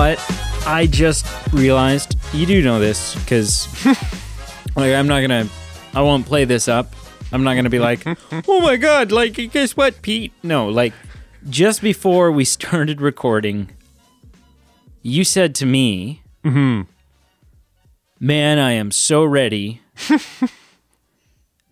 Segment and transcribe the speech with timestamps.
[0.00, 0.18] What?
[0.66, 3.68] I just realized you do know this because,
[4.74, 5.46] like, I'm not gonna.
[5.92, 6.94] I won't play this up.
[7.32, 8.06] I'm not gonna be like,
[8.48, 10.32] oh my god, like, guess what, Pete?
[10.42, 10.94] No, like,
[11.50, 13.72] just before we started recording,
[15.02, 16.88] you said to me, mm-hmm.
[18.18, 19.82] "Man, I am so ready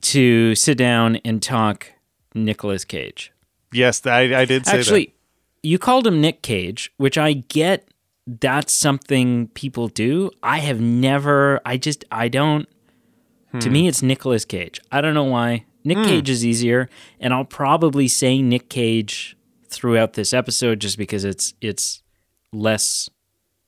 [0.03, 1.93] to sit down and talk
[2.35, 3.33] Nicolas Cage."
[3.73, 5.15] Yes, I, I did say Actually,
[5.63, 7.89] you called him Nick Cage, which I get
[8.29, 10.31] that's something people do.
[10.43, 12.69] I have never, I just, I don't,
[13.61, 14.79] to me, it's Nicolas Cage.
[14.93, 15.65] I don't know why.
[15.83, 21.25] Nick Cage is easier, and I'll probably say Nick Cage throughout this episode just because
[21.25, 22.03] it's, it's
[22.53, 23.09] less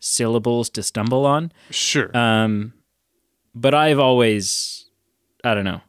[0.01, 1.51] syllables to stumble on.
[1.71, 2.15] Sure.
[2.15, 2.75] Um,
[3.55, 4.91] but I've always,
[5.43, 5.81] I don't know.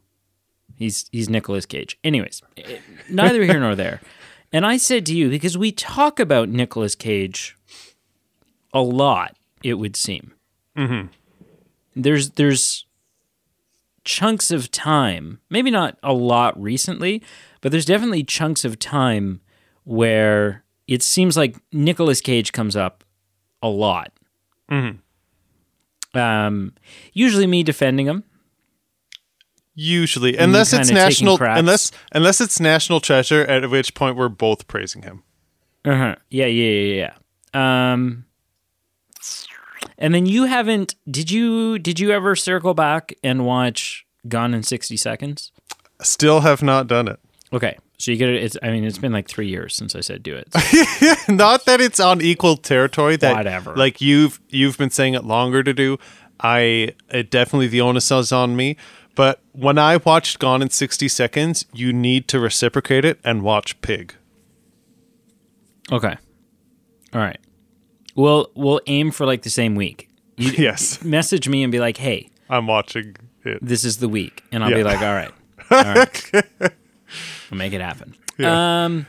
[0.74, 1.98] He's he's Nicolas Cage.
[2.02, 4.00] Anyways, eh, neither here nor there.
[4.54, 7.56] And I said to you because we talk about Nicolas Cage
[8.72, 9.36] a lot.
[9.62, 10.32] It would seem.
[10.76, 11.08] Mm-hmm.
[11.94, 12.86] There's there's
[14.04, 17.22] chunks of time, maybe not a lot recently,
[17.60, 19.40] but there's definitely chunks of time
[19.84, 23.04] where it seems like Nicolas Cage comes up
[23.62, 24.12] a lot.
[26.14, 26.74] Um,
[27.12, 28.24] usually me defending him.
[29.74, 35.02] Usually, unless it's national, unless unless it's national treasure, at which point we're both praising
[35.02, 35.22] him.
[35.84, 36.16] Uh-huh.
[36.28, 37.12] Yeah, yeah, yeah,
[37.54, 37.92] yeah.
[37.92, 38.26] Um
[40.02, 44.62] and then you haven't did you did you ever circle back and watch Gone in
[44.62, 45.52] 60 Seconds?
[46.02, 47.20] Still have not done it.
[47.52, 47.78] Okay.
[47.98, 50.22] So you get it it's I mean it's been like 3 years since I said
[50.22, 50.48] do it.
[51.28, 53.16] not that it's on equal territory.
[53.16, 53.76] That Whatever.
[53.76, 55.98] Like you've you've been saying it longer to do.
[56.40, 58.76] I it definitely the onus is on me.
[59.14, 63.80] But when I watched Gone in sixty seconds, you need to reciprocate it and watch
[63.82, 64.14] Pig.
[65.92, 66.16] okay.
[67.14, 67.38] All right.
[68.14, 70.08] We'll we'll aim for like the same week.
[70.36, 73.58] You Yes, message me and be like, "Hey, I'm watching it.
[73.62, 75.32] this is the week." And I'll be like, "All right."
[75.70, 76.32] All right.
[77.50, 78.14] we'll make it happen.
[78.38, 79.06] Um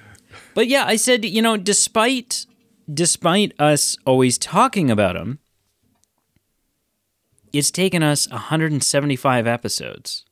[0.53, 2.45] but yeah, I said, you know, despite
[2.93, 5.39] despite us always talking about him,
[7.51, 10.25] it's taken us 175 episodes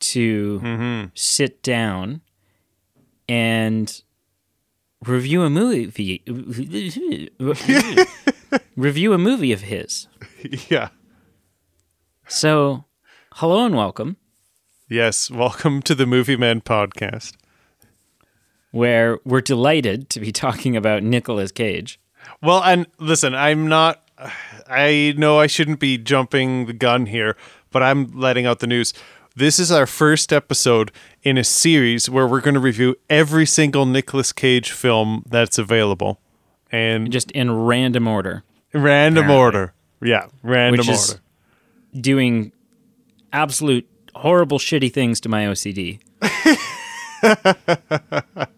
[0.00, 2.20] to sit down
[3.28, 4.02] and
[5.06, 6.22] review a movie
[8.76, 10.08] review a movie of his.
[10.68, 10.88] Yeah.
[12.26, 12.84] So,
[13.34, 14.16] hello and welcome
[14.88, 15.30] Yes.
[15.30, 17.34] Welcome to the Movie Men podcast.
[18.70, 22.00] where we're delighted to be talking about Nicolas Cage.
[22.42, 24.00] Well, and listen, I'm not.
[24.68, 27.36] I know I shouldn't be jumping the gun here,
[27.70, 28.94] but I'm letting out the news.
[29.36, 30.92] This is our first episode
[31.24, 36.20] in a series where we're going to review every single Nicolas Cage film that's available,
[36.70, 39.44] and just in random order, random apparently.
[39.44, 39.74] order.
[40.00, 41.22] Yeah, random which is order.
[42.00, 42.52] doing
[43.32, 45.98] absolute horrible, shitty things to my OCD.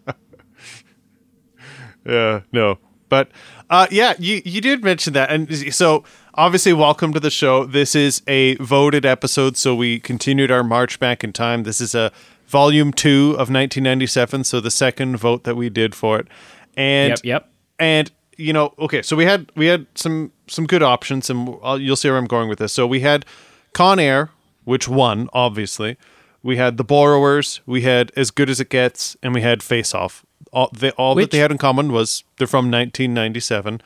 [2.05, 2.79] Yeah, no.
[3.09, 3.29] But
[3.69, 6.03] uh, yeah, you you did mention that, and so
[6.33, 7.65] obviously, welcome to the show.
[7.65, 11.63] This is a voted episode, so we continued our march back in time.
[11.63, 12.11] This is a
[12.47, 16.27] volume two of 1997, so the second vote that we did for it,
[16.75, 17.49] and Yep, yep.
[17.79, 21.79] and you know, okay, so we had we had some some good options, and I'll,
[21.79, 22.73] you'll see where I'm going with this.
[22.73, 23.25] So we had
[23.73, 24.29] Con Air,
[24.63, 25.97] which won, obviously.
[26.43, 29.93] We had The Borrowers, we had As Good as It Gets, and we had Face
[29.93, 30.25] Off.
[30.51, 33.81] All, they, all that they had in common was they're from 1997,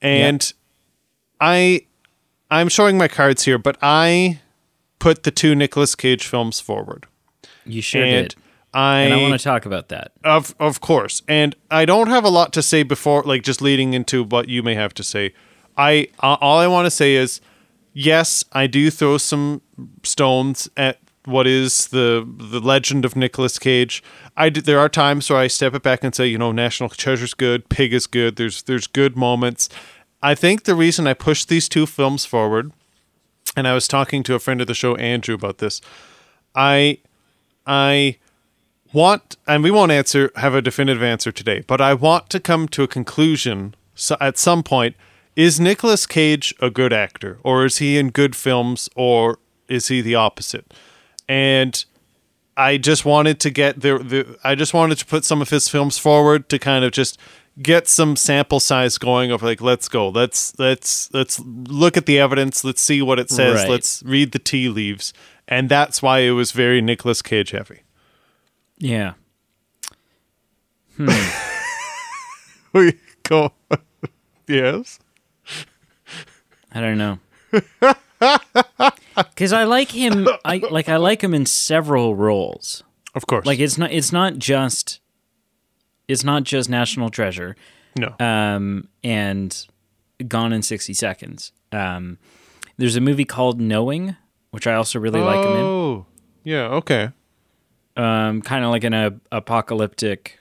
[0.00, 0.52] and
[1.40, 1.86] I
[2.50, 4.40] I'm showing my cards here, but I
[4.98, 7.06] put the two Nicolas Cage films forward,
[7.64, 8.34] You sure and did.
[8.72, 10.12] I And I want to talk about that.
[10.24, 13.94] of of course, and I don't have a lot to say before, like just leading
[13.94, 15.34] into what you may have to say.
[15.76, 17.40] I uh, all I want to say is,
[17.92, 19.62] yes, I do throw some
[20.02, 24.02] stones at what is the the legend of Nicolas Cage.
[24.36, 26.88] I do, there are times where I step it back and say, you know, National
[26.88, 28.36] Treasure's good, Pig is good.
[28.36, 29.68] There's there's good moments.
[30.22, 32.72] I think the reason I pushed these two films forward,
[33.56, 35.80] and I was talking to a friend of the show, Andrew, about this.
[36.54, 36.98] I
[37.66, 38.16] I
[38.92, 42.66] want and we won't answer have a definitive answer today but i want to come
[42.66, 44.96] to a conclusion so at some point
[45.36, 49.38] is Nicolas Cage a good actor or is he in good films or
[49.68, 50.74] is he the opposite
[51.30, 51.84] and
[52.56, 55.68] i just wanted to get the, the i just wanted to put some of his
[55.68, 57.18] films forward to kind of just
[57.62, 62.18] get some sample size going of like let's go let's let's let's look at the
[62.18, 63.70] evidence let's see what it says Right.
[63.70, 65.12] let's read the tea leaves
[65.46, 67.80] and that's why it was very Nicolas Cage heavy
[68.78, 69.12] Yeah.
[70.96, 71.08] Hmm.
[72.72, 72.92] We
[73.24, 73.52] go.
[74.46, 75.00] yes.
[76.72, 77.18] I don't know.
[79.30, 80.28] Because I like him.
[80.44, 80.88] I like.
[80.88, 82.82] I like him in several roles.
[83.14, 83.46] Of course.
[83.46, 83.92] Like it's not.
[83.92, 85.00] It's not just.
[86.08, 87.54] It's not just National Treasure.
[87.96, 88.14] no.
[88.18, 89.66] um, and
[90.26, 91.52] Gone in 60 Seconds.
[91.72, 92.18] Um,
[92.76, 94.16] there's a movie called Knowing,
[94.50, 96.06] which I also really like him Oh.
[96.44, 96.66] Yeah.
[96.68, 97.10] Okay.
[97.96, 100.38] Um, kind of like an uh, apocalyptic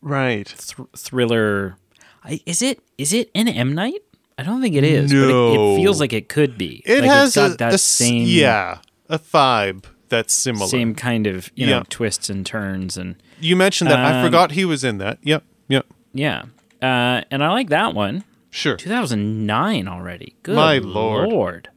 [0.00, 0.46] Right.
[0.46, 1.76] th- thriller.
[2.24, 4.00] I, is it is it an M Night?
[4.38, 5.74] I don't think it is, but it, No.
[5.74, 6.80] it feels like it could be.
[6.86, 10.68] It like has it's got a, that a same yeah a vibe that's similar.
[10.68, 11.82] same kind of you know Yeah.
[11.90, 13.98] twists and turns and You mentioned that.
[13.98, 15.18] I Um, forgot he was in that.
[15.22, 15.42] Yep.
[15.68, 15.86] Yep.
[16.14, 16.42] yeah,
[16.80, 18.22] uh, and I like that one.
[18.50, 18.76] Sure.
[18.76, 20.34] 2009 already.
[20.42, 21.28] Good My lord.
[21.28, 21.68] lord.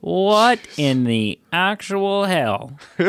[0.00, 2.78] What in the actual hell?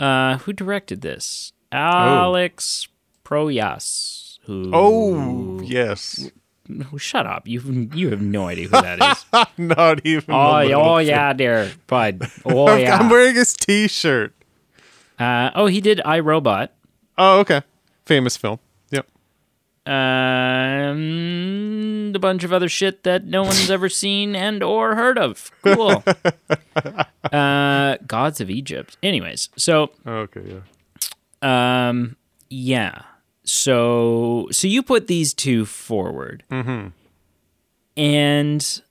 [0.00, 1.52] uh, who directed this?
[1.72, 2.88] Alex
[3.24, 4.17] Proyas.
[4.48, 4.70] Who?
[4.72, 6.30] Oh yes.
[6.66, 7.46] who- shut up!
[7.46, 7.60] You
[7.94, 9.46] you have no idea who that is.
[9.58, 10.34] Not even.
[10.34, 12.26] oh, a yeah, little oh yeah, there, bud.
[12.46, 12.96] Oh I'm, yeah.
[12.96, 14.32] I'm wearing his T-shirt.
[15.18, 16.72] Uh, oh, he did I, Robot.
[17.18, 17.60] Oh, okay.
[18.06, 18.58] Famous film.
[18.90, 19.06] Yep.
[20.78, 25.50] Um, a bunch of other shit that no one's ever seen and or heard of.
[25.62, 26.02] Cool.
[27.32, 28.96] uh, Gods of Egypt.
[29.02, 30.60] Anyways, so Okay.
[31.42, 31.88] Yeah.
[31.88, 32.16] um,
[32.48, 33.02] yeah.
[33.50, 36.88] So so you put these two forward, Mm-hmm.
[37.96, 38.82] and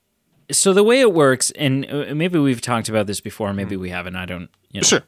[0.51, 3.89] so the way it works, and uh, maybe we've talked about this before, maybe we
[3.91, 4.15] haven't.
[4.15, 4.49] I don't.
[4.71, 5.03] You know, Sure.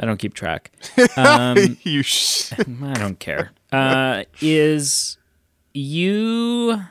[0.00, 0.72] I don't keep track.
[1.16, 2.02] Um, you.
[2.02, 2.52] Sh-
[2.82, 3.52] I don't care.
[3.70, 5.18] Uh, is
[5.74, 6.82] you?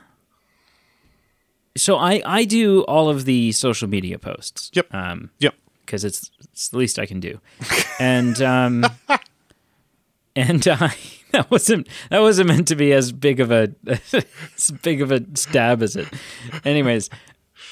[1.76, 4.70] So I I do all of the social media posts.
[4.74, 4.94] Yep.
[4.94, 5.54] Um, yep.
[5.84, 7.40] because it's it's the least I can do,
[7.98, 8.86] and um,
[10.36, 10.88] and uh,
[11.32, 15.24] that wasn't that wasn't meant to be as big of a as big of a
[15.34, 16.08] stab as it.
[16.64, 17.10] Anyways,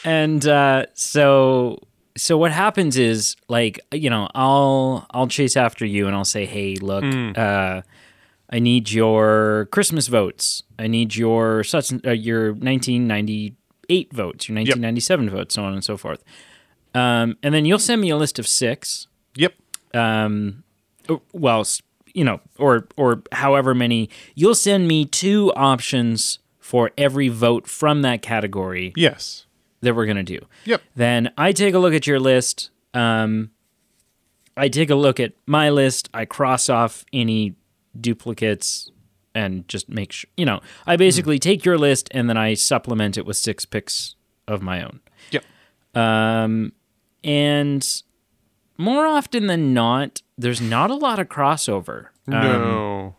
[0.04, 1.78] and uh, so
[2.16, 6.44] so what happens is like you know I'll I'll chase after you and I'll say
[6.46, 7.04] hey look
[7.36, 7.82] uh,
[8.50, 10.62] I need your Christmas votes.
[10.78, 15.96] I need your such uh, your 1998 votes your 1997 votes so on and so
[15.96, 16.22] forth.
[16.94, 19.06] Um, and then you'll send me a list of six.
[19.34, 19.54] Yep.
[19.92, 20.64] um,
[21.10, 21.62] oh, well,
[22.16, 28.02] you know, or or however many, you'll send me two options for every vote from
[28.02, 29.46] that category Yes.
[29.82, 30.40] that we're gonna do.
[30.64, 30.82] Yep.
[30.96, 32.70] Then I take a look at your list.
[32.94, 33.50] Um,
[34.56, 36.08] I take a look at my list.
[36.14, 37.54] I cross off any
[38.00, 38.90] duplicates
[39.34, 40.30] and just make sure.
[40.36, 44.16] You know, I basically take your list and then I supplement it with six picks
[44.48, 45.00] of my own.
[45.30, 45.44] Yep.
[45.94, 46.72] Um,
[47.22, 48.02] and
[48.78, 52.06] more often than not, there's not a lot of crossover.
[52.28, 53.16] Um, No.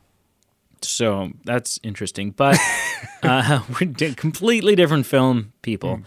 [0.82, 2.32] so that's interesting.
[2.32, 2.58] But
[3.24, 6.02] uh, we're di- completely different film people.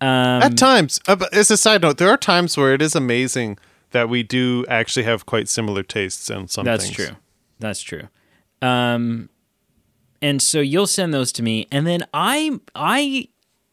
[0.00, 3.58] Um, At times, uh, as a side note, there are times where it is amazing
[3.92, 6.96] that we do actually have quite similar tastes on some that's things.
[6.96, 7.16] true.
[7.60, 8.08] That's true.
[8.60, 9.30] Um,
[10.20, 13.28] and so you'll send those to me, and then I, I,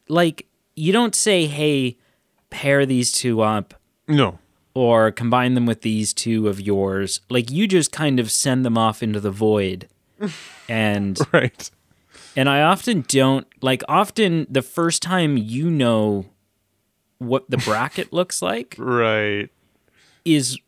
[0.08, 0.46] like,
[0.76, 1.96] you don't say, "Hey,
[2.50, 3.74] pair these two up."
[4.08, 4.38] No.
[4.74, 7.20] Or combine them with these two of yours.
[7.30, 9.88] Like you just kind of send them off into the void.
[10.68, 11.70] and Right.
[12.36, 16.26] and I often don't like often the first time you know
[17.18, 19.48] what the bracket looks like Right.
[20.24, 20.58] is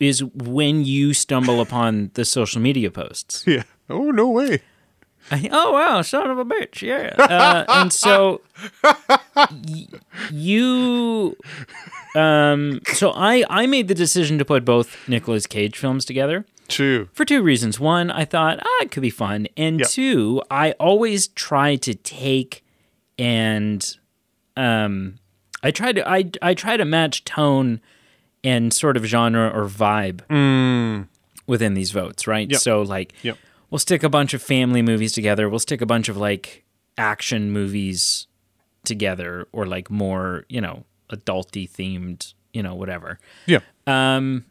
[0.00, 3.44] is when you stumble upon the social media posts.
[3.46, 3.62] Yeah.
[3.90, 4.60] Oh no way.
[5.30, 7.14] I- oh wow, son of a bitch, yeah.
[7.16, 8.40] Uh, and so
[8.82, 9.86] y-
[10.32, 11.36] you,
[12.14, 17.08] um, so I I made the decision to put both Nicolas Cage films together True.
[17.12, 17.78] for two reasons.
[17.80, 19.86] One, I thought ah, it could be fun, and Yeah.
[19.86, 22.64] two, I always try to take
[23.18, 23.96] and
[24.56, 25.16] um,
[25.62, 27.80] I try to I I try to match tone
[28.44, 31.06] and sort of genre or vibe Mm.
[31.46, 32.50] within these votes, right?
[32.50, 32.60] Yep.
[32.60, 33.38] So like Yep.
[33.70, 35.48] we'll stick a bunch of family movies together.
[35.48, 36.64] We'll stick a bunch of like
[36.98, 38.26] action movies
[38.84, 43.18] together or like more, you know, adulty themed, you know, whatever.
[43.46, 43.60] Yeah.
[43.86, 44.44] Um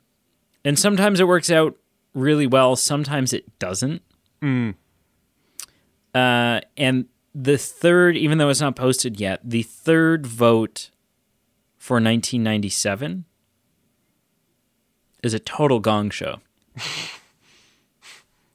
[0.64, 1.76] and sometimes it works out
[2.14, 4.02] really well, sometimes it doesn't.
[4.42, 4.76] Mm.
[6.14, 10.92] Uh and the third, even though it's not posted yet, the third vote
[11.78, 13.26] for 1997
[15.24, 16.40] is a total gong show.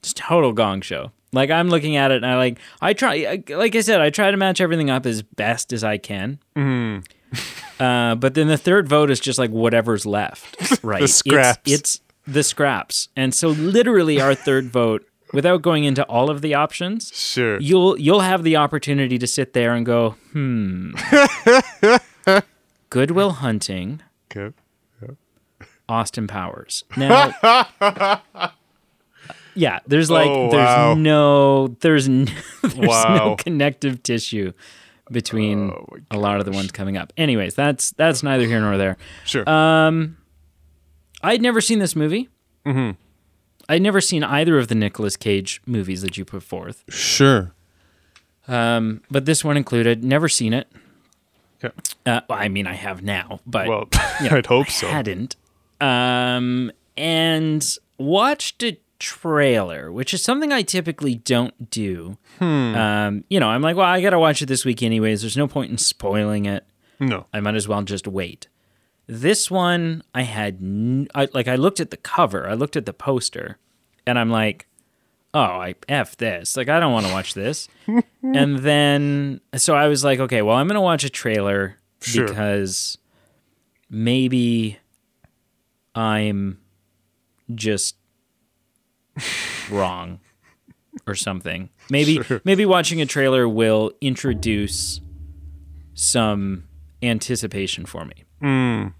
[0.06, 1.10] It's a total gong show.
[1.32, 4.30] Like I'm looking at it and I like I try like I said I try
[4.30, 6.38] to match everything up as best as I can.
[6.54, 7.04] Mm.
[7.80, 11.02] Uh, but then the third vote is just like whatever's left, right?
[11.02, 11.70] It's- scraps.
[11.70, 16.54] It's, the scraps, and so literally our third vote without going into all of the
[16.54, 17.60] options, Sure.
[17.60, 20.90] you'll you'll have the opportunity to sit there and go, hmm.
[22.90, 24.00] Goodwill Hunting,
[24.34, 24.54] Okay.
[25.88, 26.82] Austin Powers.
[26.96, 27.32] Now,
[29.54, 30.94] yeah, there's like Oh, there's wow.
[30.94, 32.28] no there's n-
[32.62, 34.52] there's no connective tissue
[35.10, 37.12] between Oh, a lot of the ones coming up.
[37.16, 38.96] Anyways, that's that's neither here nor there.
[39.24, 39.48] Sure.
[39.48, 40.16] Um,
[41.22, 42.28] I'd never seen this movie.
[42.64, 42.92] Mm-hmm.
[43.68, 46.84] I'd never seen either of the Nicolas Cage movies that you put forth.
[46.88, 47.52] sure.
[48.48, 50.04] Um, but this one included.
[50.04, 50.68] Never seen it.
[51.64, 51.74] Okay.
[52.04, 53.88] Uh, well, I mean, I have now, but Well,
[54.22, 54.86] you know, I'd hope so.
[54.86, 55.34] hadn't.
[55.80, 57.66] Um, and
[57.98, 62.16] watched a trailer, which is something I typically don't do.
[62.38, 62.44] Hmm.
[62.74, 65.20] Um, you know, I'm like, well, I gotta watch it this week anyways.
[65.22, 66.64] There's no point in spoiling it.
[67.00, 67.26] No.
[67.32, 68.48] I might as well just wait.
[69.06, 72.86] This one, I had n- I, like I looked at the cover, I looked at
[72.86, 73.58] the poster,
[74.06, 74.66] and I'm like,
[75.34, 76.56] oh, I f this.
[76.56, 77.68] Like I don't want to watch this.
[78.22, 82.26] and then so I was like, okay, well I'm gonna watch a trailer Sure.
[82.26, 82.98] because
[83.90, 84.78] maybe
[85.94, 86.58] I'm
[87.54, 87.96] just
[89.70, 90.20] wrong
[91.06, 91.70] or something.
[91.90, 92.40] Maybe Sure.
[92.44, 95.00] maybe watching a trailer will introduce
[95.94, 96.64] some
[97.02, 98.24] anticipation for me.
[98.42, 98.94] Mm.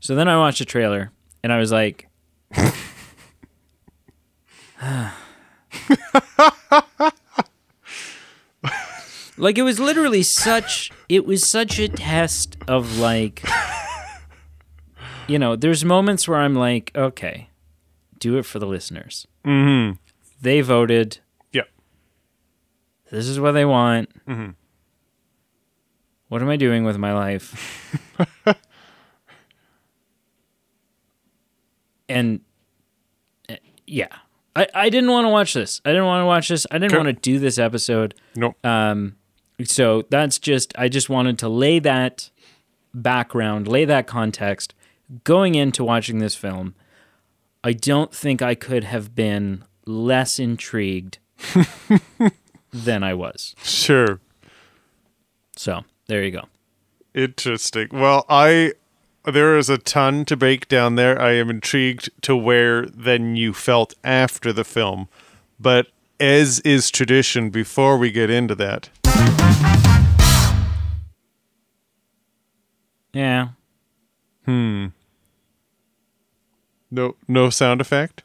[0.00, 2.08] So then I watched a trailer and I was like,
[9.36, 13.42] like it was literally such it was such a test of like
[15.28, 17.48] you know, there's moments where I'm like, okay,
[18.22, 19.26] do it for the listeners.
[19.44, 19.96] Mm-hmm.
[20.40, 21.18] They voted.
[21.52, 21.68] Yep.
[23.10, 24.10] This is what they want.
[24.26, 24.50] Mm-hmm.
[26.28, 27.98] What am I doing with my life?
[32.08, 32.40] and
[33.50, 33.56] uh,
[33.88, 34.06] yeah,
[34.54, 35.80] I, I didn't want to watch this.
[35.84, 36.64] I didn't want to watch this.
[36.70, 38.14] I didn't want to do this episode.
[38.36, 38.54] No.
[38.62, 39.16] Um,
[39.64, 42.30] so that's just I just wanted to lay that
[42.94, 44.74] background, lay that context
[45.24, 46.76] going into watching this film.
[47.64, 51.18] I don't think I could have been less intrigued
[52.72, 53.54] than I was.
[53.62, 54.20] Sure.
[55.56, 56.44] So there you go.
[57.14, 57.88] Interesting.
[57.92, 58.72] Well, I
[59.24, 61.20] there is a ton to break down there.
[61.20, 65.08] I am intrigued to where then you felt after the film.
[65.60, 65.86] But
[66.18, 68.88] as is tradition, before we get into that,
[73.12, 73.48] Yeah.
[74.46, 74.86] Hmm.
[76.92, 78.22] No no sound effect.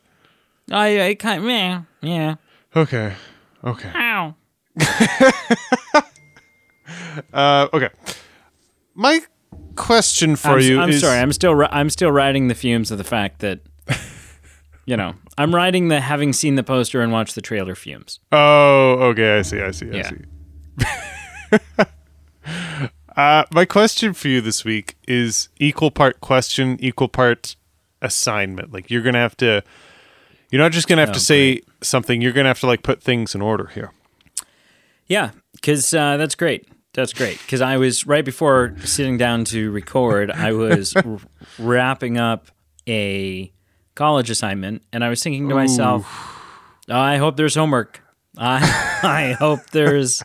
[0.72, 2.36] I I kind of, yeah yeah.
[2.76, 3.14] Okay.
[3.64, 3.90] Okay.
[3.96, 4.36] Ow.
[7.34, 7.90] Uh okay.
[8.96, 9.20] My
[9.76, 11.20] question for I'm, you I'm is sorry.
[11.20, 13.60] I'm still ri- I'm still riding the fumes of the fact that
[14.86, 18.20] you know I'm riding the having seen the poster and watched the trailer fumes.
[18.32, 19.40] Oh, okay.
[19.40, 19.60] I see.
[19.62, 19.90] I see.
[19.92, 20.12] I Yeah.
[20.80, 21.86] see.
[23.18, 27.56] uh, my question for you this week is equal part question, equal part
[28.02, 28.72] assignment.
[28.74, 29.64] Like you're gonna have to.
[30.50, 32.22] You're not just gonna have Oh, to say something.
[32.22, 33.92] You're gonna have to like put things in order here.
[35.08, 36.68] Yeah, because uh, that's great.
[36.94, 37.40] That's great.
[37.40, 41.20] Because I was right before sitting down to record, I was r-
[41.60, 42.48] wrapping up
[42.88, 43.52] a
[43.96, 46.06] college assignment, and I was thinking to myself,
[46.90, 48.02] "Oh, I hope there's homework.
[48.38, 48.60] I
[49.04, 50.24] I hope there's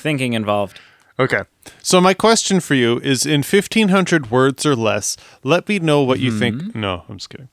[0.00, 0.80] thinking involved.
[1.18, 1.42] Okay.
[1.82, 6.18] So my question for you is in 1500 words or less, let me know what
[6.18, 6.74] you think.
[6.74, 7.48] No, I'm just kidding.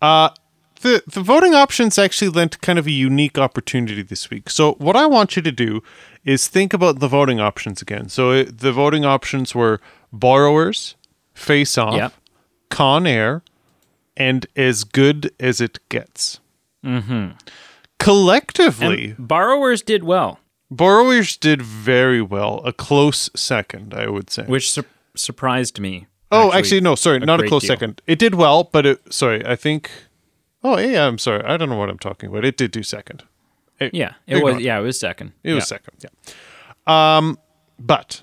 [0.00, 0.30] Uh
[0.80, 4.50] the the voting options actually lent kind of a unique opportunity this week.
[4.50, 5.82] So what I want you to do
[6.24, 8.08] is think about the voting options again.
[8.08, 9.80] So it, the voting options were
[10.12, 10.96] borrowers,
[11.34, 12.12] face off, Yep.
[12.70, 13.42] con air,
[14.16, 16.40] and as good as it gets.
[16.84, 17.36] Mm-hmm.
[17.98, 20.40] Collectively, Borrowers did well,
[20.76, 22.60] borrowers did very well.
[22.64, 24.44] A close second, I would say.
[24.44, 26.06] which sur- surprised me.
[26.30, 27.68] Oh, actually, no, sorry, not a close deal.
[27.68, 28.00] second.
[28.06, 29.90] It did well, but it, sorry, I think.
[30.64, 31.44] Oh, yeah, I'm sorry.
[31.44, 32.44] I don't know what I'm talking about.
[32.44, 33.22] It did do second.
[33.78, 34.60] It- Yeah, it was.
[34.60, 35.32] Yeah, it was second.
[35.42, 35.66] It was Yeah.
[35.66, 35.94] second.
[36.04, 37.16] Yeah.
[37.18, 37.38] Um,
[37.78, 38.22] but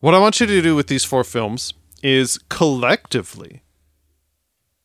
[0.00, 3.62] what I want you to do with these four films is collectively,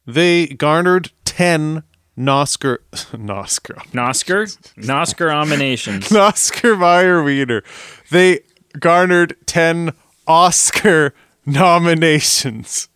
[0.07, 1.83] they garnered ten
[2.19, 6.11] Noscar, Noscar, Nosker, Nosker nominations.
[6.15, 7.63] Oscar Mayer Wiener.
[8.11, 8.41] They
[8.77, 9.93] garnered 10
[10.27, 11.13] Oscar
[11.45, 12.89] nominations.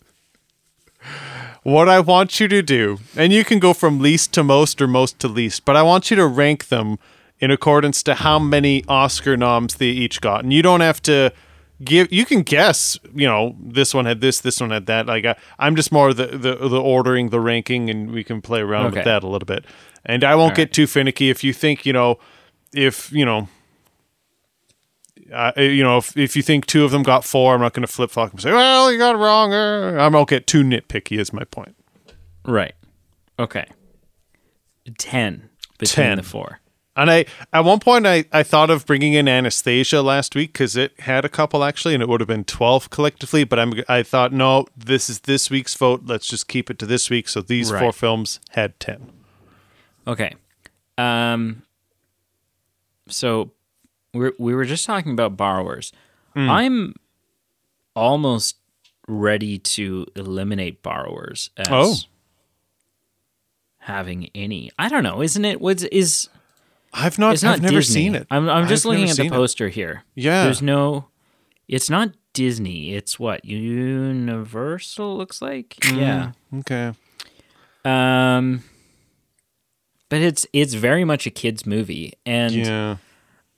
[1.62, 4.86] What I want you to do, and you can go from least to most or
[4.86, 6.98] most to least, but I want you to rank them
[7.40, 10.44] in accordance to how many Oscar noms they each got.
[10.44, 11.32] And you don't have to
[11.82, 12.98] give you can guess.
[13.14, 15.06] You know, this one had this, this one had that.
[15.06, 18.60] Like I, I'm just more the the the ordering, the ranking, and we can play
[18.60, 18.96] around Okay.
[18.98, 19.64] with that a little bit.
[20.04, 20.72] And I won't All get right.
[20.72, 21.30] too finicky.
[21.30, 22.18] If you think, you know,
[22.74, 23.48] if you know.
[25.32, 27.84] Uh, you know, if, if you think two of them got four, I'm not going
[27.86, 30.62] to flip flop and say, "Well, you got it wrong." Uh, I won't get too
[30.62, 31.18] nitpicky.
[31.18, 31.74] Is my point.
[32.44, 32.74] Right.
[33.38, 33.64] Okay.
[34.98, 36.16] 10 between 10.
[36.18, 36.60] the four.
[36.96, 40.76] And I, at one point, I, I thought of bringing in Anastasia last week because
[40.76, 43.42] it had a couple actually, and it would have been twelve collectively.
[43.42, 46.02] But I'm, I thought, no, this is this week's vote.
[46.06, 47.28] Let's just keep it to this week.
[47.28, 49.10] So these four films had ten.
[50.06, 50.34] Okay.
[50.96, 51.62] Um
[53.08, 53.50] so
[54.12, 55.92] we we were just talking about borrowers.
[56.36, 56.94] I'm
[57.96, 58.56] almost
[59.08, 61.94] ready to eliminate borrowers as Oh.
[63.78, 64.70] having any.
[64.78, 65.60] I don't know, isn't it?
[65.60, 66.28] What's is
[66.96, 67.94] I've not, it's not I've never Disney.
[68.02, 68.26] seen it.
[68.30, 69.32] I'm I'm just I've looking at the seen it.
[69.32, 70.04] poster here.
[70.14, 70.44] Yeah.
[70.44, 71.08] There's no
[71.68, 72.94] it's not Disney.
[72.94, 73.44] It's what?
[73.44, 75.70] Universal looks like?
[75.80, 75.98] Mm.
[75.98, 76.32] Yeah.
[76.60, 76.92] Okay.
[77.84, 78.62] Um
[80.08, 82.96] but it's it's very much a kids movie and Yeah.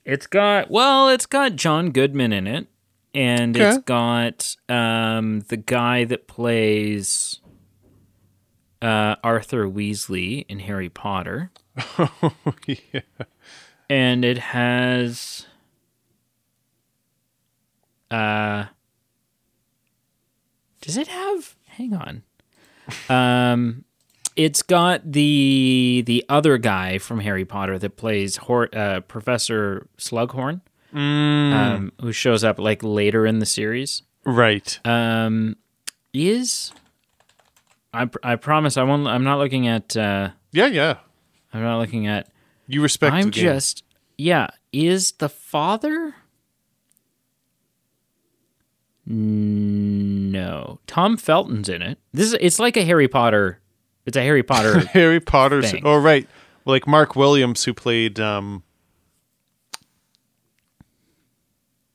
[0.03, 2.67] it's got well, it's got John Goodman in it
[3.13, 3.67] and Okay.
[3.69, 7.39] it's got um the guy that plays
[8.81, 11.51] uh Arthur Weasley in Harry Potter
[12.67, 13.01] yeah.
[13.89, 15.45] and it has
[18.11, 18.65] uh
[20.81, 22.23] does it have hang on
[23.09, 23.83] um
[24.35, 30.61] it's got the the other guy from Harry Potter that plays Hor- uh, Professor Slughorn
[30.93, 31.51] Mm.
[31.53, 34.79] um who shows up like later in the series Right.
[34.85, 35.57] um
[36.13, 36.71] is
[37.93, 40.67] I, I promise I won't I'm not looking at uh Yeah.
[40.67, 40.95] Yeah.
[41.57, 42.29] I'm not looking at
[42.67, 43.13] You respect.
[43.13, 43.83] I'm just
[44.17, 44.47] yeah.
[44.71, 46.15] Is the father?
[49.09, 51.97] No, Tom Felton's in it.
[52.11, 53.59] This is it's like a Harry Potter.
[54.05, 54.79] It's a Harry Potter.
[54.93, 55.71] Harry Potter's.
[55.71, 55.83] thing.
[55.85, 56.27] Oh, right.
[56.65, 58.19] Like Mark Williams, who played.
[58.19, 58.63] um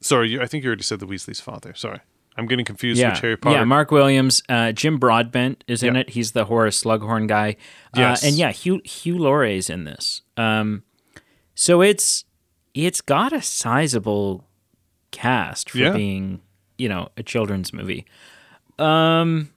[0.00, 1.74] Sorry, I think you already said the Weasley's father.
[1.74, 2.00] Sorry,
[2.36, 2.98] I'm getting confused.
[3.00, 3.58] yeah, Which Harry Potter?
[3.58, 3.64] yeah.
[3.64, 6.00] Mark Williams, uh, Jim Broadbent is in Yeah.
[6.02, 6.10] it.
[6.10, 7.56] He's the Horace Slughorn guy.
[7.94, 8.24] Yes.
[8.24, 10.22] uh, and yeah, Hugh Hugh Laurie's in this.
[10.36, 10.82] Um,
[11.54, 12.24] so it's
[12.74, 14.48] it's got a sizable
[15.10, 15.92] cast for Yeah.
[15.92, 16.40] being
[16.78, 18.06] you know a children's movie.
[18.78, 19.50] Um,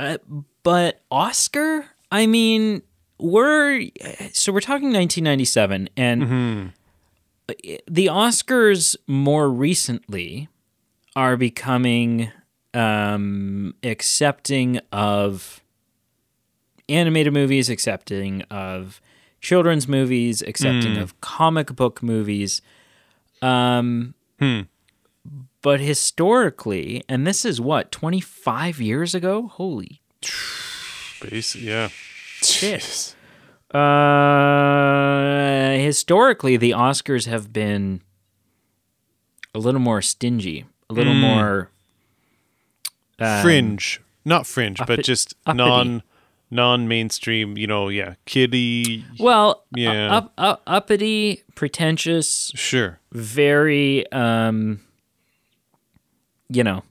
[0.00, 0.18] uh,
[0.64, 2.82] but Oscar, I mean,
[3.18, 3.82] we're
[4.32, 7.74] so we're talking 1997, and Mm-hmm.
[7.88, 10.48] the Oscars more recently
[11.16, 12.30] are becoming
[12.74, 15.62] um, accepting of
[16.88, 19.00] animated movies, accepting of
[19.40, 21.00] children's movies, accepting Hmm.
[21.02, 22.60] of comic book movies.
[23.42, 24.62] Um, Hmm.
[25.60, 29.48] But historically, and this is what, 25 years ago?
[29.48, 30.00] Holy
[31.20, 31.88] Base, yeah.
[32.42, 33.14] shit.
[34.58, 38.00] Uh, historically, the Oscars have been
[39.54, 41.20] a little more stingy, a little Hmm.
[41.20, 41.70] more
[43.18, 45.58] um, fringe, not fringe, but just uppity.
[45.68, 46.02] non
[46.50, 47.58] non mainstream.
[47.58, 49.04] You know, yeah, kiddie.
[49.18, 50.14] Well, Yeah.
[50.16, 53.00] up, up, uppity, pretentious, Sure.
[53.12, 54.80] very, um,
[56.48, 56.84] you know,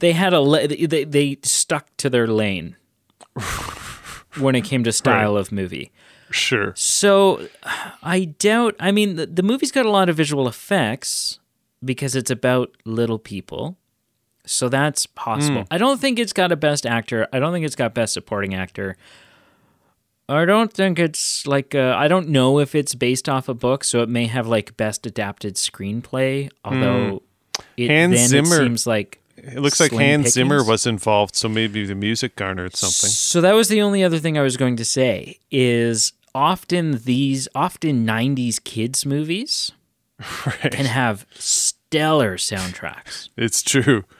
[0.00, 2.76] they had a la- they they stuck to their lane
[4.38, 5.90] when it came to style of movie.
[6.30, 6.72] Sure.
[6.76, 7.48] So
[8.02, 8.74] I doubt.
[8.80, 11.38] I mean, the, the movie's got a lot of visual effects
[11.84, 13.76] because it's about little people.
[14.46, 15.62] So that's possible.
[15.62, 15.66] Hmm.
[15.74, 17.26] I don't think it's got a best actor.
[17.32, 18.96] I don't think it's got best supporting actor.
[20.28, 23.84] I don't think it's like uh, I don't know if it's based off a book,
[23.84, 26.50] so it may have like best adapted screenplay.
[26.64, 27.22] Although
[27.76, 27.92] it, Hmm.
[28.12, 31.94] Hans Zimmer- it seems like It looks like Hans Zimmer was involved, so maybe the
[31.94, 33.10] music garnered something.
[33.10, 37.46] So that was the only other thing I was going to say is often these
[37.54, 39.72] often 90s kids movies
[40.46, 40.72] Right.
[40.72, 43.28] can have stellar soundtracks.
[43.36, 44.04] It's true.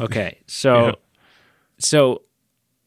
[0.00, 0.38] Okay.
[0.46, 0.92] So Yeah.
[1.78, 2.22] so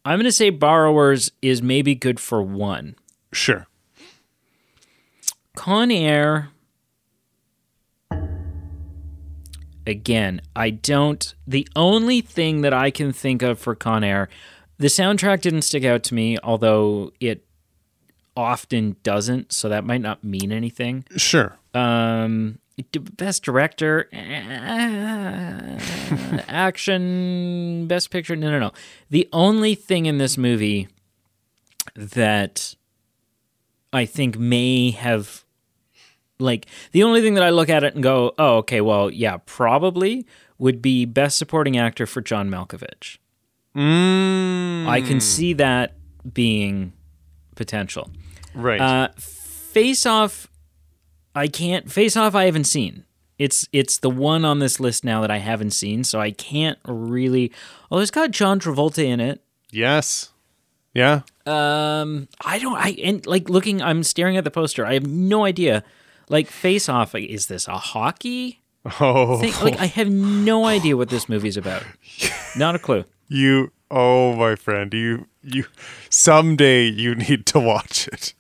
[0.06, 2.96] I'm going to say Borrowers is maybe good for one.
[3.34, 3.68] Sure.
[5.56, 6.52] Con Air
[9.88, 14.30] again, I don't the only thing that I can think of for Con Air,
[14.78, 17.45] the soundtrack didn't stick out to me, although it
[18.36, 21.06] often doesn't, so that might not mean anything.
[21.16, 21.58] Sure.
[21.74, 22.60] Um
[22.92, 25.80] d- best director eh,
[26.48, 28.72] action best picture no no no
[29.10, 30.90] the only thing in this movie
[31.96, 32.76] that
[33.94, 35.46] i think may have
[36.40, 39.38] like the only thing that I look at it and go, oh, okay, well, yeah,
[39.46, 40.26] probably
[40.58, 43.18] would be best supporting actor for John Malkovich.
[43.76, 45.94] Mm, I can see that
[46.34, 46.94] being
[47.56, 48.10] potential.
[48.56, 48.80] Right.
[48.82, 50.48] Uh, Face Off,
[51.36, 51.92] I can't.
[51.92, 53.04] Face Off, I haven't seen.
[53.38, 56.80] It's it's the one on this list now that I haven't seen, so I can't
[56.88, 57.52] really.
[57.92, 59.42] Oh, it's got John Travolta in it.
[59.72, 60.30] yes.
[60.94, 61.24] Yeah.
[61.46, 62.78] Um, I don't.
[62.78, 63.82] I and like looking.
[63.82, 64.86] I'm staring at the poster.
[64.86, 65.84] I have no idea.
[66.30, 68.62] Like Face Off, is this a hockey
[69.02, 69.52] Oh, thing?
[69.62, 71.84] Like I have no idea what this movie's about.
[72.56, 73.04] Not a clue.
[73.28, 73.72] you.
[73.92, 75.28] Oh, my friend, you.
[75.44, 75.66] You.
[76.10, 78.34] Someday you need to watch it.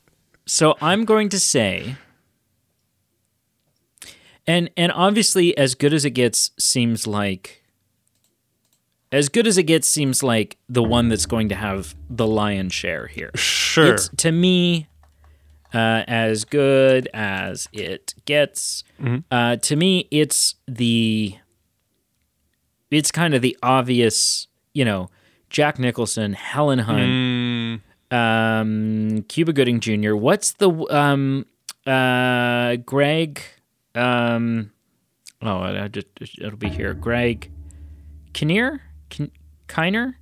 [0.45, 1.95] So I'm going to say,
[4.45, 7.63] and and obviously, as good as it gets seems like,
[9.12, 12.73] as good as it gets seems like the one that's going to have the lion's
[12.73, 13.31] share here.
[13.36, 13.93] Sure.
[13.95, 14.88] It's to me,
[15.73, 18.84] uh, as good as it gets.
[19.31, 21.36] Uh, to me, it's the,
[22.91, 25.10] it's kind of the obvious, you know,
[25.49, 27.44] Jack Nicholson, Helen Hunt Mm,
[28.12, 30.15] um, Cuba Gooding Jr.
[30.15, 31.46] What's the um,
[31.86, 33.41] uh, Greg?
[33.94, 34.72] Um,
[35.41, 36.08] oh, I just
[36.39, 36.94] it'll be here.
[36.94, 37.52] Greg
[38.34, 39.32] Kinnear, Kin-
[39.68, 40.15] Kiner.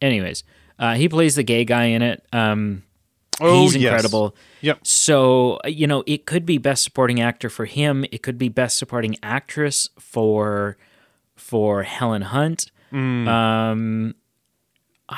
[0.00, 0.44] Anyways,
[0.78, 2.24] uh, he plays the gay guy in it.
[2.32, 2.82] Um,
[3.40, 3.92] oh, he's yes.
[3.92, 4.36] incredible.
[4.60, 4.86] Yep.
[4.86, 8.04] So you know, it could be best supporting actor for him.
[8.10, 10.76] It could be best supporting actress for
[11.36, 12.70] for Helen Hunt.
[12.92, 13.26] Mm.
[13.26, 14.14] Um,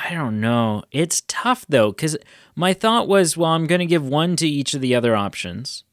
[0.04, 0.82] I don't know.
[0.92, 2.16] It's tough though, because
[2.54, 5.84] my thought was, well, I'm going to give one to each of the other options,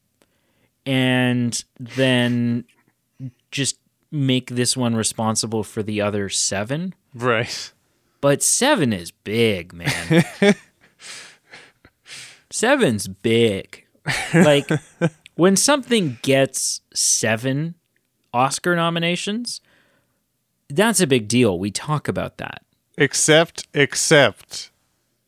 [0.84, 2.64] and then
[3.50, 3.78] just
[4.10, 6.94] make this one responsible for the other seven.
[7.14, 7.72] Right.
[8.20, 10.24] But seven is big, man.
[12.50, 13.84] Seven's big.
[14.32, 14.68] Like
[15.34, 17.74] when something gets seven
[18.32, 19.60] Oscar nominations,
[20.68, 21.58] that's a big deal.
[21.58, 22.63] We talk about that.
[22.96, 24.70] Except, except,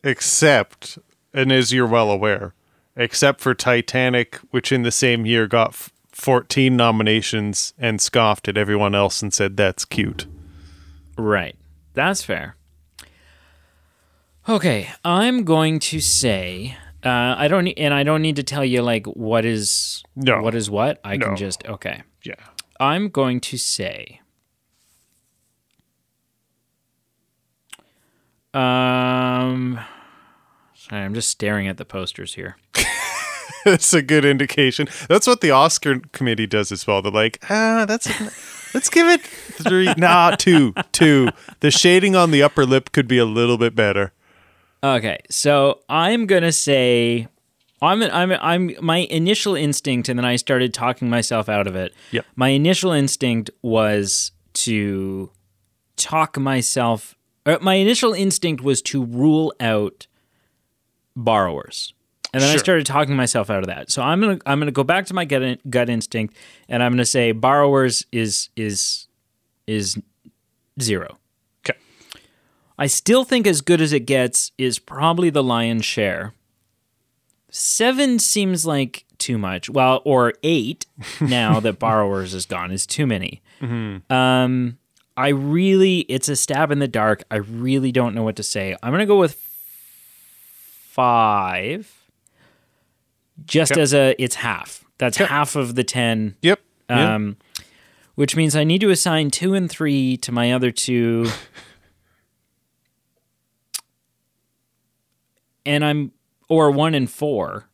[0.05, 0.99] except,
[1.35, 2.55] and as you're well aware,
[2.97, 8.57] except for Titanic, which in the same year got f- 14 nominations and scoffed at
[8.57, 10.27] everyone else and said that's cute.
[11.19, 11.57] Right.
[11.95, 12.57] That's fair.
[14.49, 18.83] Okay, I'm going to say uh, I don't, and I don't need to tell you
[18.83, 20.41] like what is No.
[20.41, 21.01] what is what.
[21.05, 21.27] I No.
[21.27, 22.03] can just okay.
[22.25, 22.35] Yeah.
[22.79, 24.21] I'm going to say.
[28.57, 29.79] Um,
[30.75, 32.57] sorry, I'm just staring at the posters here.
[33.67, 34.89] That's a good indication.
[35.09, 37.03] That's what the Oscar committee does as well.
[37.03, 38.09] They're like, ah, that's
[38.73, 41.31] let's give it three, nah, two, two.
[41.59, 44.13] The shading on the upper lip could be a little bit better.
[44.85, 47.27] Okay, so I'm gonna say,
[47.83, 51.93] I'm I'm I'm my initial instinct, and then I started talking myself out of it.
[52.13, 52.25] Yep.
[52.37, 55.33] My initial instinct was to
[55.97, 57.16] talk myself.
[57.47, 60.07] Or my initial instinct was to rule out
[61.15, 61.95] borrowers,
[62.35, 63.91] and then I started talking myself out of that.
[63.91, 66.37] So I'm gonna I'm gonna go back to my gut gut instinct,
[66.69, 69.07] and I'm gonna say borrowers is is
[69.67, 69.97] is
[70.81, 71.19] zero.
[71.65, 71.79] Okay.
[72.79, 76.35] I still think as good as it gets is probably the lion's share.
[77.49, 79.71] Seven seems like too much.
[79.71, 80.85] Well, or eight
[81.21, 83.41] now that borrowers is gone is too many.
[84.11, 84.79] Um,
[85.17, 87.25] I really, it's a stab in the dark.
[87.31, 88.77] I really don't know what to say.
[88.83, 89.35] I'm gonna go with
[90.91, 91.91] five,
[93.45, 93.81] just Okay.
[93.81, 94.85] as a it's half.
[94.99, 95.27] That's Okay.
[95.29, 96.61] half of the ten Yep.
[96.91, 97.15] Yeah.
[97.15, 97.37] um,
[98.15, 101.29] which means I need to assign two and three to my other two.
[105.67, 106.13] and I'm,
[106.49, 107.69] or one and four.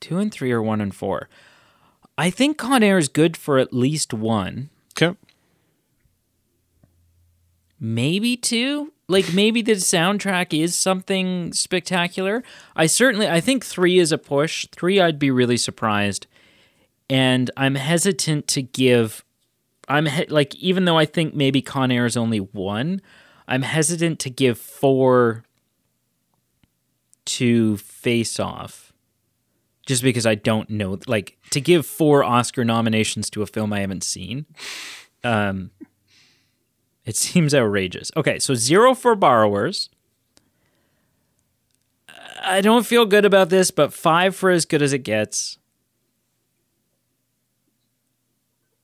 [0.00, 1.28] Two and three or one and four.
[2.22, 5.16] I think Con Air is good for at least one, Okay.
[7.80, 8.92] maybe two.
[9.08, 12.44] Like maybe the soundtrack is something spectacular.
[12.76, 14.66] I certainly, I think three is a push.
[14.70, 16.26] Three, I'd be really surprised.
[17.10, 19.22] and I'm hesitant to give.
[19.88, 23.02] I'm he- like, even though I think maybe Con Air is only one,
[23.46, 25.44] I'm hesitant to give four
[27.26, 28.91] to Face Off,
[29.86, 30.98] just because I don't know.
[31.06, 34.46] Like to give four Oscar nominations to a film I haven't seen,
[35.24, 35.70] um,
[37.04, 38.10] it seems outrageous.
[38.16, 39.88] Okay, so zero for Borrowers.
[42.44, 45.58] I don't feel good about this, but five for as good as it gets.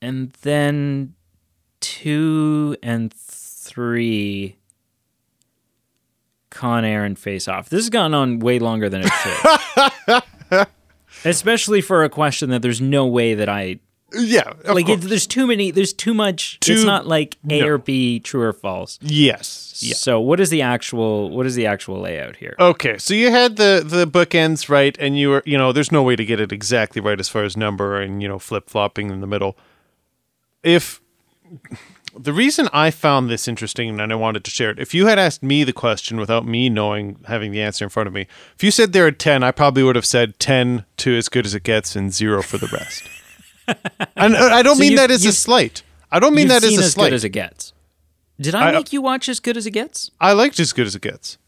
[0.01, 1.15] And then
[1.81, 4.59] two and three.
[6.51, 7.69] Con Air, and Face Off.
[7.69, 9.13] This has gone on way longer than it
[10.09, 10.67] should.
[11.25, 13.79] Especially for a question that there's no way that I
[14.15, 14.89] Yeah, like.
[14.89, 15.71] It, there's too many.
[15.71, 16.59] There's too much.
[16.61, 17.67] Too- it's not like A no.
[17.67, 18.99] or B, true or false.
[19.03, 19.65] yes.
[19.81, 19.95] Yeah.
[19.95, 21.31] So what is the actual?
[21.31, 22.57] What is the actual layout here?
[22.59, 26.03] Okay, so you had the the bookends right, and you were you know there's no
[26.03, 29.11] way to get it exactly right as far as number and you know flip flopping
[29.11, 29.57] in the middle.
[30.65, 31.01] If
[32.17, 35.19] the reason I found this interesting and I wanted to share it, if you had
[35.19, 38.63] asked me the question without me knowing having the answer in front of me, if
[38.65, 41.55] you said there are ten, I probably would have said ten to as good as
[41.55, 43.03] it gets and zero for the rest.
[44.17, 45.83] and uh, I don't So mean that as a slight.
[46.11, 47.07] I don't mean that as a as slight.
[47.09, 47.73] good as it gets.
[48.41, 50.11] Did I, I- make you watch as good as it gets?
[50.21, 51.39] I liked as good as it gets,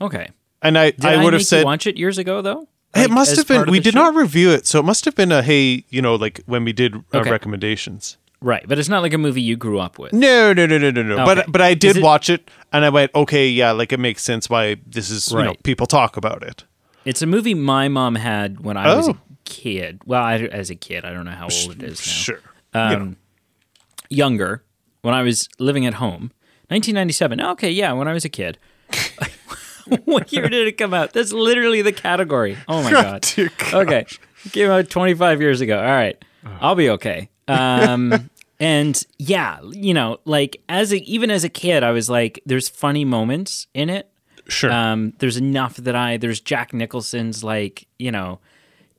[0.00, 0.30] Okay.
[0.62, 2.68] and I Did I I, would have said you watch it years ago though?
[2.94, 3.68] it must have been.
[3.70, 4.00] We did show?
[4.00, 6.72] not review it, so it must have been a hey, you know, like when we
[6.72, 7.30] did uh, Okay.
[7.30, 8.16] recommendations.
[8.44, 10.12] Right, but it's not like a movie you grew up with.
[10.12, 11.14] No, no, no, no, no, no.
[11.14, 11.24] Okay.
[11.24, 14.22] But but I did it- watch it, and I went, okay, yeah, like it makes
[14.22, 15.30] sense why this is.
[15.32, 15.62] You know, Right.
[15.62, 16.64] people talk about it.
[17.06, 19.12] It's a movie my mom had when I was Oh.
[19.12, 20.00] a kid.
[20.04, 22.12] Well, I, as a kid, I don't know how old it is now.
[22.12, 22.40] Sure.
[22.74, 23.14] Um, You know.
[24.10, 24.62] Younger,
[25.02, 26.30] when I was living at home,
[26.68, 27.40] 1997.
[27.40, 28.58] Okay, yeah, when I was a kid.
[30.04, 31.12] what year did it come out?
[31.14, 32.56] That's literally the category.
[32.68, 33.22] Oh my god.
[33.22, 33.74] Dear God.
[33.86, 34.06] Okay,
[34.52, 35.78] came out 25 years ago.
[35.78, 36.22] All right,
[36.60, 37.28] I'll be okay.
[37.48, 38.30] Um,
[38.64, 42.66] and yeah, you know, like as a, even as a kid, I was like, there's
[42.66, 44.10] funny moments in it.
[44.48, 44.72] Sure.
[44.72, 48.40] Um, there's enough that I there's Jack Nicholson's like you know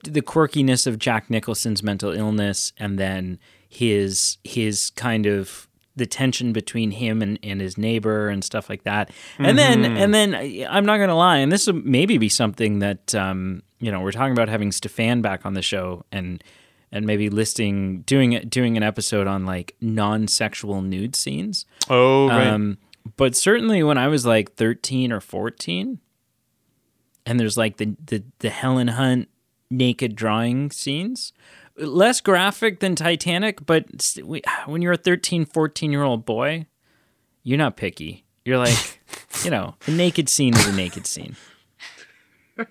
[0.04, 6.52] the quirkiness of Jack Nicholson's mental illness, and then his his kind of the tension
[6.52, 9.10] between him and, and his neighbor and stuff like that.
[9.40, 10.36] And then and then
[10.70, 14.12] I'm not gonna lie, and this will maybe be something that um, you know we're
[14.12, 16.44] talking about having Stefan back on the show and
[16.96, 21.66] and maybe listing doing it doing an episode on like non-sexual nude scenes.
[21.90, 22.48] oh, right.
[22.48, 22.78] Um,
[23.18, 26.00] but certainly when I was like 13 or 14,
[27.26, 29.28] and there's like the, the, the Helen Hunt
[29.70, 31.34] naked drawing scenes,
[31.78, 33.86] less graphic than Titanic, but
[34.66, 36.66] when you're a 13, 14 year old boy,
[37.44, 38.24] you're not picky.
[38.46, 39.02] You're like,
[39.44, 41.36] you know, a naked scene is a naked scene.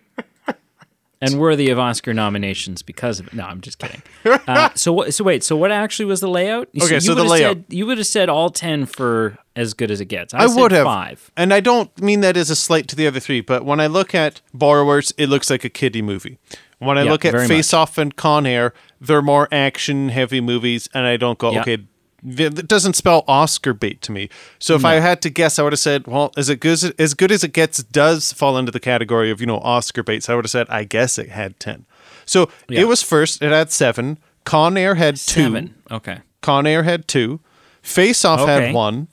[1.33, 3.35] And worthy of Oscar nominations because of it.
[3.35, 4.03] No, I'm just kidding.
[4.25, 5.15] Uh, so what?
[5.15, 5.43] So wait.
[5.45, 6.69] So what actually was the layout?
[6.81, 7.57] Okay, you so the layout.
[7.57, 10.35] Said, you would have said all ten for as good as it gets.
[10.35, 11.31] I, I said would have five.
[11.37, 13.41] and I don't mean that as a slight to the other three.
[13.41, 16.39] But when I look at Borrowers, it looks like a kiddie movie.
[16.79, 20.89] When I Yeah, look at Face Off and Con Air, they're more action heavy movies,
[20.93, 21.61] and I don't go, Yeah.
[21.61, 21.79] okay,
[22.25, 24.29] that doesn't spell Oscar bait to me.
[24.59, 26.85] So if I had to guess, I would have said, well, as it good as,
[26.99, 30.29] as good as it gets does fall into the category of you know Oscar baits.
[30.29, 31.85] I would have said, I guess it had ten.
[32.25, 32.81] So Yeah.
[32.81, 33.43] it was first.
[33.43, 34.19] It had seven.
[34.45, 35.43] Con Air had two.
[35.43, 35.75] Seven.
[35.91, 36.19] Okay.
[36.41, 37.41] Con Air had two.
[37.83, 38.67] Face Off Okay.
[38.67, 39.09] had one.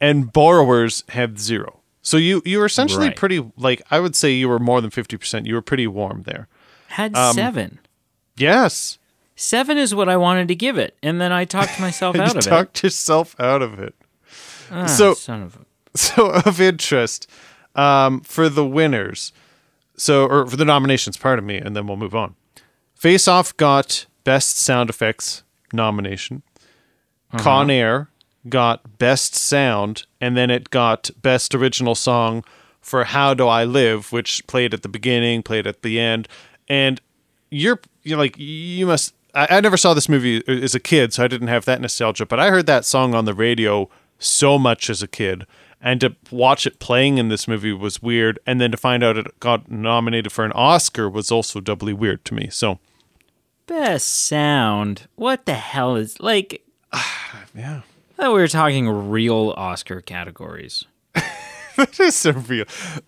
[0.00, 1.80] And Borrowers had zero.
[2.02, 3.16] So you you were essentially Right.
[3.16, 5.46] pretty like I would say you were more than fifty percent.
[5.46, 6.48] You were pretty warm there.
[6.88, 7.78] Had Um, seven.
[8.36, 8.98] Yes.
[9.40, 12.36] Seven is what I wanted to give it, and then I talked myself out of
[12.36, 12.42] it.
[12.42, 13.94] Talked yourself out of it.
[14.70, 15.58] Ah, so- son of a.
[15.96, 17.28] So of interest,
[17.74, 19.32] um, for the winners,
[19.96, 22.36] so or for the nominations, pardon me, and then we'll move on.
[22.94, 26.42] Face Off got Best Sound Effects nomination.
[27.32, 27.42] Uh-huh.
[27.42, 28.08] Con Air
[28.48, 32.44] got Best Sound, and then it got Best Original Song
[32.80, 36.28] for How Do I Live, which played at the beginning, played at the end,
[36.68, 37.00] and
[37.50, 39.14] you're you're like you must.
[39.34, 42.26] I, I never saw this movie as a kid, so I didn't have that nostalgia.
[42.26, 43.88] But I heard that song on the radio
[44.18, 45.46] so much as a kid,
[45.80, 48.38] and to watch it playing in this movie was weird.
[48.46, 52.24] And then to find out it got nominated for an Oscar was also doubly weird
[52.26, 52.48] to me.
[52.50, 52.78] So
[53.66, 55.06] Best sound.
[55.14, 56.64] What the hell is like?
[57.54, 57.80] yeah,
[58.18, 60.84] I thought we were talking real Oscar categories.
[61.76, 62.64] that is a real.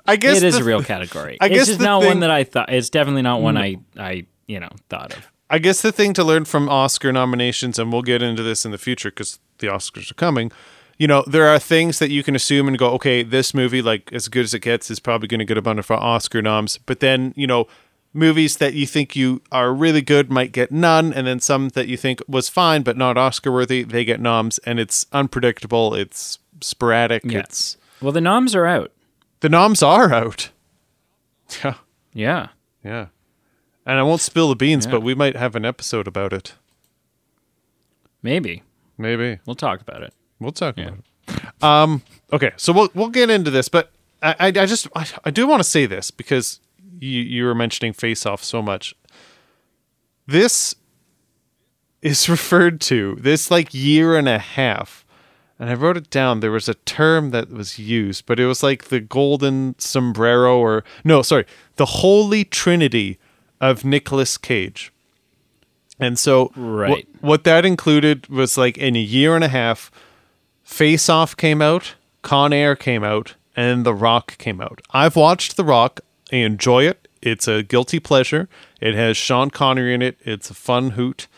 [0.07, 1.37] I guess It is the- a real category.
[1.41, 2.73] I it's guess just not thing- one that I thought.
[2.73, 3.83] It's definitely not one mm.
[3.99, 5.29] I I you know thought of.
[5.53, 8.71] I guess the thing to learn from Oscar nominations, and we'll get into this in
[8.73, 10.51] the future because the Oscars are coming.
[10.99, 14.11] You know, there are things that you can assume and go, okay, this movie, like
[14.13, 16.79] as good as it gets, is probably going to get a bunch of Oscar noms.
[16.79, 17.67] But then, you know,
[18.15, 21.87] movies that you think you are really good might get none, and then some that
[21.87, 25.95] you think was fine but not Oscar worthy, they get noms, and it's unpredictable.
[25.95, 27.25] It's sporadic.
[27.25, 27.41] Yeah.
[27.41, 28.91] It's Well, the noms are out.
[29.41, 30.51] the noms are out.
[31.63, 31.75] Yeah,
[32.15, 32.49] Yeah.
[32.83, 33.07] yeah.
[33.85, 34.93] And I won't spill the beans, Yeah.
[34.93, 36.55] but we might have an episode about it.
[38.23, 38.63] Maybe
[38.99, 39.41] Maybe.
[39.47, 40.15] we'll talk about it.
[40.39, 41.63] We'll talk about it.
[41.63, 43.91] Um, okay, so we'll we'll get into this, but
[44.23, 46.61] I I, I just I, I do want to say this because
[47.01, 48.95] you you were mentioning Face Off so much.
[50.27, 50.75] This
[52.01, 55.05] is referred to this like year and a half
[55.59, 56.41] and I wrote it down.
[56.41, 60.83] There was a term that was used, but it was like the golden sombrero, or
[61.05, 63.19] no, sorry, the holy trinity
[63.63, 64.93] of Nicolas Cage.
[65.99, 66.91] And so, Right.
[66.91, 69.91] what, what that included was like in a year and a half,
[70.65, 74.81] Face Off came out, Con Air came out, and The Rock came out.
[74.91, 76.01] I've watched The Rock.
[76.33, 77.09] I enjoy it.
[77.21, 78.49] It's a guilty pleasure.
[78.81, 80.17] It has Sean Connery in it.
[80.25, 81.29] It's a fun hoot.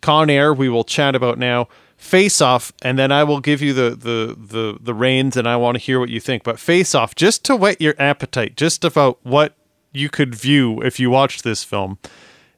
[0.00, 1.66] Con Air, we will chat about now.
[1.96, 5.56] Face Off, and then I will give you the the the the reins, and I
[5.56, 6.44] want to hear what you think.
[6.44, 9.56] But Face Off, just to whet your appetite, just about what
[9.92, 11.98] you could view if you watched this film.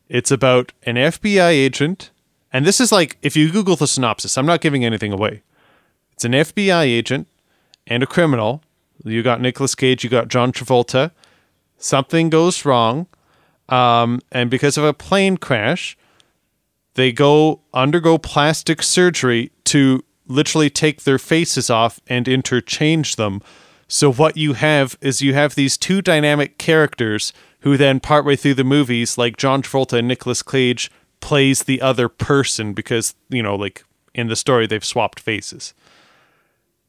[0.09, 2.11] It's about an FBI agent,
[2.53, 4.37] and this is like if you Google the synopsis.
[4.37, 5.43] I'm not giving anything away.
[6.13, 7.29] It's an FBI agent
[7.87, 8.63] and a criminal.
[9.05, 11.13] You got Nicolas Cage, you got John Travolta.
[11.79, 13.07] Something goes wrong,
[13.71, 15.97] um, and because of a plane crash,
[16.95, 23.41] they go undergo plastic surgery to literally take their faces off and interchange them.
[23.93, 28.55] So what you have is you have these two dynamic characters who then partway through
[28.55, 33.57] the movies, like John Travolta and Nicolas Cage, plays the other person because, you know,
[33.57, 35.75] like in the story they've swapped faces.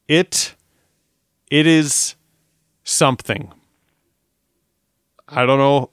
[0.06, 0.54] It
[1.50, 2.14] it is
[2.84, 3.52] something.
[5.28, 5.90] I don't know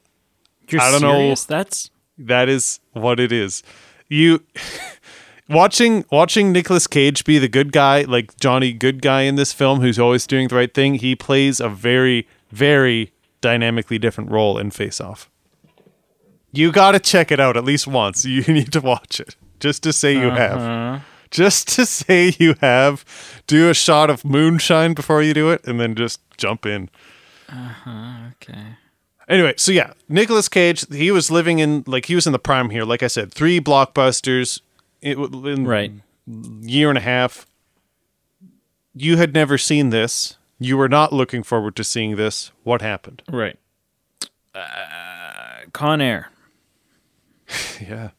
[0.69, 1.13] You're I don't know.
[1.13, 1.43] serious?
[1.45, 3.63] That's that is what it is.
[4.07, 4.43] You
[5.49, 9.81] watching watching Nicolas Cage be the good guy, like Johnny Good Guy in this film,
[9.81, 10.95] who's always doing the right thing.
[10.95, 15.29] He plays a very, very dynamically different role in Face Off.
[16.51, 18.25] You got to check it out at least once.
[18.29, 21.03] You need to watch it just to say you have.
[21.31, 23.05] Just to say you have.
[23.45, 26.89] Do a shot of moonshine before you do it, and then just jump in.
[27.47, 28.77] Uh-huh, okay.
[29.27, 32.71] Anyway, so yeah, Nicolas Cage, he was living in like he was in the prime
[32.71, 32.83] here.
[32.83, 34.61] Like I said, three blockbusters
[35.01, 35.91] it, in Right.
[36.27, 37.45] year and a half.
[38.93, 40.37] You had never seen this.
[40.59, 42.51] You were not looking forward to seeing this.
[42.63, 43.23] What happened?
[43.29, 43.57] Right.
[44.53, 46.31] Uh, Con Air.
[47.81, 48.09] Yeah.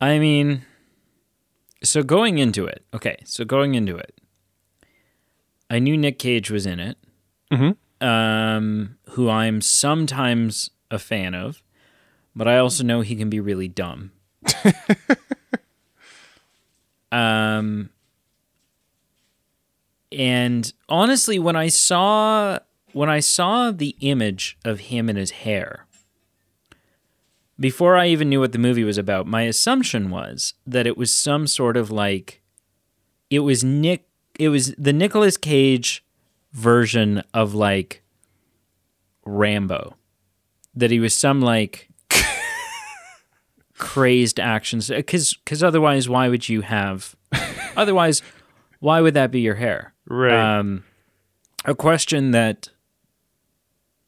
[0.00, 0.64] I mean,
[1.82, 4.20] so going into it, okay, so going into it,
[5.70, 6.96] I knew Nick Cage was in it,
[8.00, 11.62] um, who I'm sometimes a fan of,
[12.36, 14.12] but I also know he can be really dumb.
[17.12, 17.90] um,
[20.12, 22.58] and honestly, when I saw
[22.92, 25.86] when I saw the image of him and his hair,
[27.58, 31.14] before I even knew what the movie was about, my assumption was that it was
[31.14, 32.42] some sort of like
[33.30, 34.06] it was Nick
[34.38, 36.04] it was the Nicolas Cage
[36.52, 38.02] version of like
[39.24, 39.94] Rambo.
[40.74, 41.88] That he was some like
[43.84, 47.14] crazed actions cuz cuz otherwise why would you have
[47.76, 48.22] otherwise
[48.80, 49.94] why would that be your hair?
[50.06, 50.58] Right.
[50.58, 50.84] Um,
[51.64, 52.68] a question that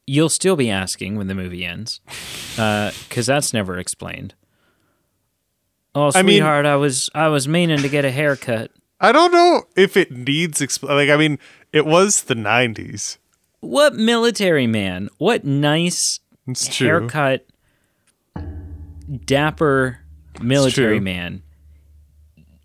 [0.05, 1.99] you'll still be asking when the movie ends,
[2.55, 4.35] because that's never explained.
[5.95, 8.71] Oh, I mean- sweetheart, I was I was meaning to get a haircut.
[8.99, 11.39] I don't know if it needs expl- like I mean,
[11.73, 13.17] it was the 90s.
[13.59, 15.09] What military man?
[15.17, 17.07] What nice It's true.
[19.25, 19.99] Dapper
[20.41, 21.43] military man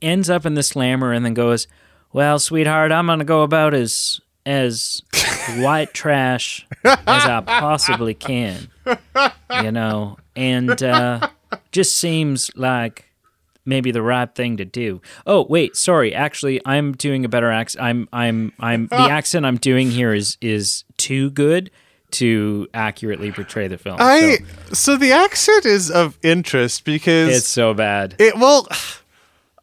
[0.01, 1.67] ends up in the slammer and then goes,
[2.13, 5.03] "Well, sweetheart, I'm gonna go about as as
[5.59, 8.69] white trash as I possibly can."
[9.63, 11.29] You know, and uh,
[11.71, 13.13] just seems like
[13.65, 15.01] maybe the right thing to do.
[15.27, 16.15] Oh, wait, sorry.
[16.15, 17.85] Actually, I'm doing a better accent.
[17.85, 21.71] I'm I'm I'm the accent I'm doing here is is too good
[22.13, 23.97] to accurately portray the film.
[23.99, 28.15] I so so the accent is of interest because it's so bad.
[28.19, 28.69] it well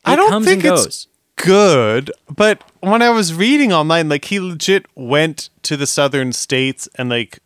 [0.06, 5.50] I don't think it's good, but when I was reading online, like he legit went
[5.64, 7.40] to the southern states and like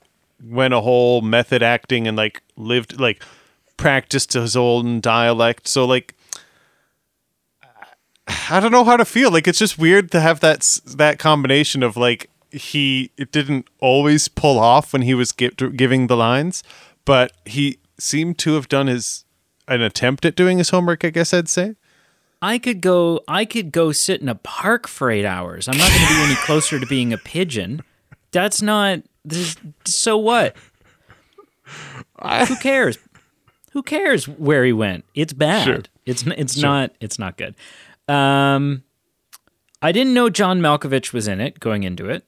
[0.44, 3.24] went a whole method acting and like lived like
[3.78, 5.68] practiced his own dialect.
[5.68, 6.16] So like
[8.50, 9.32] I don't know how to feel.
[9.32, 14.28] Like it's just weird to have that that combination of like he it didn't always
[14.28, 16.64] pull off when he was gi- giving the lines,
[17.06, 19.26] but he seemed to have done his
[19.68, 21.04] an attempt at doing his homework.
[21.04, 21.76] I guess I'd say.
[22.42, 23.22] I could go.
[23.28, 25.68] I could go sit in a park for eight hours.
[25.68, 27.82] I'm not going to be any closer to being a pigeon.
[28.32, 29.00] That's not.
[29.24, 30.56] This, so what?
[32.48, 32.98] Who cares?
[33.72, 35.06] Who cares where he went?
[35.16, 35.64] It's bad.
[35.64, 35.82] Sure.
[36.06, 36.92] It's it's not.
[37.00, 37.56] It's not good.
[38.14, 38.84] Um,
[39.82, 42.26] I didn't know John Malkovich was in it going into it.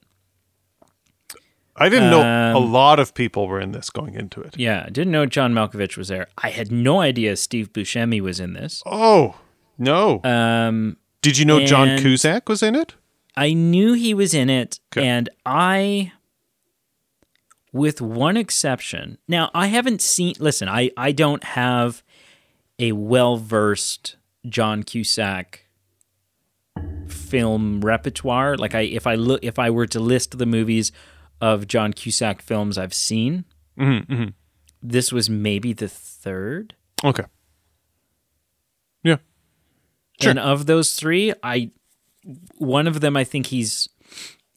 [1.78, 4.54] I didn't know a Um, lot of people were in this going into it.
[4.58, 6.26] Yeah, I didn't know John Malkovich was there.
[6.38, 8.82] I had no idea Steve Buscemi was in this.
[8.86, 9.36] Oh
[9.78, 10.20] no!
[10.24, 12.94] Um, Did you know John Cusack was in it?
[13.36, 15.06] I knew he was in it, 'Kay.
[15.06, 16.12] and I,
[17.72, 20.34] with one exception, now I haven't seen.
[20.38, 22.02] Listen, I I don't have
[22.78, 24.16] a well versed
[24.48, 25.66] John Cusack
[27.06, 28.56] film repertoire.
[28.56, 30.92] Like I, if I look, if I were to list the movies
[31.40, 33.44] of John Cusack films I've seen,
[33.78, 34.28] Mm-hmm,
[34.82, 36.74] this was maybe the third.
[37.04, 37.24] Okay.
[39.02, 39.16] Yeah.
[40.20, 40.30] Sure.
[40.30, 41.70] And of those three, I
[42.56, 43.88] one of them I think he's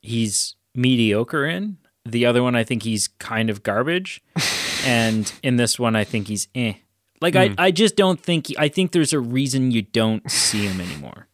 [0.01, 1.77] he's mediocre in.
[2.05, 4.23] The other one I think he's kind of garbage.
[4.85, 6.73] and in this one I think he's eh.
[7.21, 10.79] Like I, I just don't think I think there's a reason you don't see him
[10.79, 11.27] anymore.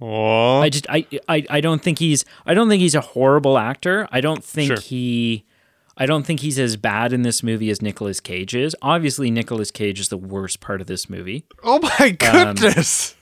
[0.00, 3.58] Oh, I just I, I I don't think he's I don't think he's a horrible
[3.58, 4.06] actor.
[4.12, 4.80] I don't think Sure.
[4.80, 5.44] he
[5.96, 8.76] I don't think he's as bad in this movie as Nicolas Cage is.
[8.80, 11.44] Obviously Nicolas Cage is the worst part of this movie.
[11.64, 13.16] oh my um, goodness.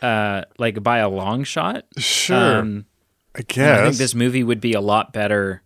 [0.00, 1.84] Uh like by a long shot.
[1.96, 2.58] sure.
[2.58, 2.86] Um
[3.34, 3.82] I I guess.
[3.84, 5.62] think this movie would be a lot better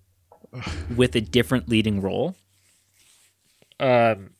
[0.96, 2.34] with a different leading role.
[3.80, 4.30] Um,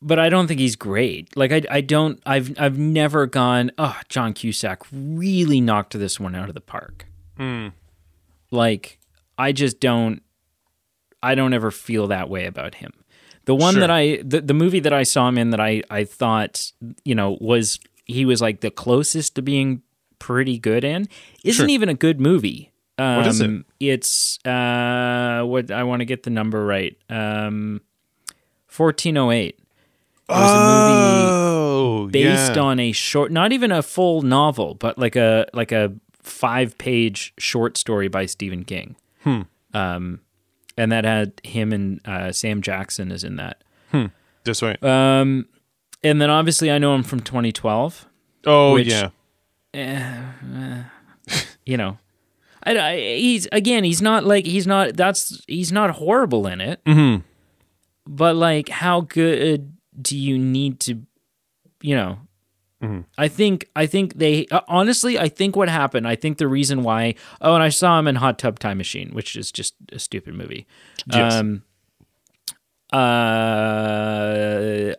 [0.00, 1.36] but I don't think he's great.
[1.36, 2.20] Like I, I don't.
[2.26, 3.70] I've, I've never gone.
[3.78, 7.06] Oh, John Cusack really knocked this one out of the park.
[7.36, 7.68] Hmm.
[8.50, 8.98] Like
[9.36, 10.22] I just don't.
[11.22, 12.92] I don't ever feel that way about him.
[13.46, 13.80] The one Sure.
[13.80, 16.70] that I, the, the movie that I saw him in that I, I thought,
[17.04, 19.82] you know, was he was like the closest to being
[20.18, 21.08] pretty good in,
[21.44, 21.68] isn't Sure.
[21.68, 22.72] even a good movie.
[22.98, 23.50] Um, What is it?
[23.80, 26.96] It's uh, what I want to get the number right.
[27.10, 27.80] Um,
[28.66, 29.57] fourteen oh eight.
[30.28, 32.62] It was oh, a movie based yeah.
[32.62, 37.32] on a short, not even a full novel, but like a like a five page
[37.38, 38.96] short story by Stephen King.
[39.24, 39.42] Hmm.
[39.74, 40.20] Um,
[40.76, 43.62] and that had him and uh, Sam Jackson is in that.
[44.44, 44.82] Just right.
[44.82, 45.46] Um,
[46.02, 48.06] and then obviously I know him from 2012.
[48.46, 49.10] oh which- yeah.
[51.66, 51.98] You know,
[52.64, 56.82] I, I- he's again he's not like he's not that's he's not horrible in it.
[56.84, 57.22] Mm-hmm.
[58.06, 61.02] But like, how good do you need to,
[61.80, 62.18] you know?
[62.82, 63.00] Mm-hmm.
[63.16, 66.84] I think I think they uh, honestly I think what happened I think the reason
[66.84, 69.98] why oh and I saw him in Hot Tub Time Machine which is just a
[69.98, 70.64] stupid movie.
[71.12, 71.34] Yes.
[71.34, 71.64] Um,
[72.92, 72.98] uh,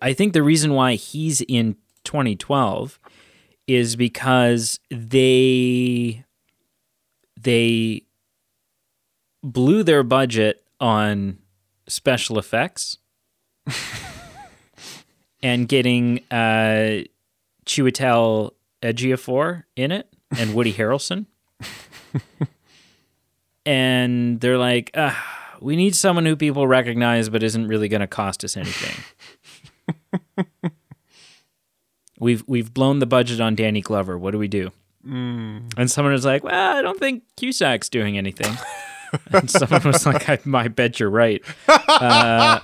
[0.01, 2.99] I think the reason why he's in 2012
[3.65, 6.25] is because they
[7.39, 8.03] they
[9.41, 11.39] blew their budget on
[11.87, 12.97] special effects
[15.41, 17.03] and getting uh,
[17.65, 21.25] Chiwetel Ejiofor in it and Woody Harrelson.
[23.65, 24.95] and they're like,
[25.61, 29.03] we need someone who people recognize but isn't really going to cost us anything.
[32.19, 34.17] we've we've blown the budget on Danny Glover.
[34.17, 34.71] What do we do?
[35.77, 38.55] And someone was like, "Well, I don't think Cusack's doing anything."
[39.31, 42.59] and someone was like, I, "I bet you're right." Uh,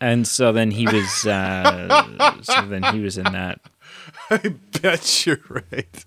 [0.00, 3.60] and so then he was, uh, so then he was in that.
[4.30, 6.04] I bet you're right.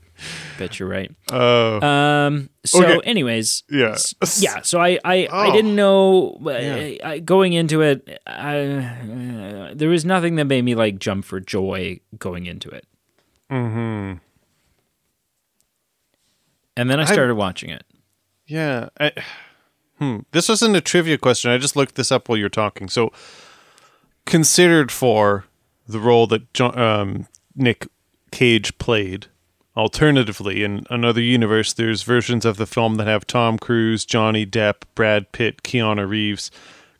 [0.58, 1.12] Bet you're right.
[1.32, 2.50] Oh, Um.
[2.66, 3.00] So, Okay.
[3.10, 3.98] anyways, yeah.
[4.40, 4.62] yeah.
[4.62, 5.52] So I, I, I Oh.
[5.52, 6.98] didn't know uh, Yeah.
[7.10, 8.22] I, going into it.
[8.26, 12.86] I, uh, there was nothing that made me like jump for joy going into it.
[13.52, 14.20] Mm-hmm.
[16.78, 17.84] And then I I- started watching it.
[18.46, 18.90] Yeah.
[19.00, 19.12] I,
[20.00, 20.20] hmm.
[20.32, 21.52] This wasn't a trivia question.
[21.52, 22.88] I just looked this up while you're talking.
[22.90, 23.12] So,
[24.26, 25.46] considered for
[25.88, 27.88] the role that John, um, Nick
[28.32, 29.28] Cage played.
[29.76, 34.84] Alternatively, in another universe, there's versions of the film that have Tom Cruise, Johnny Depp,
[34.94, 36.52] Brad Pitt, Keanu Reeves,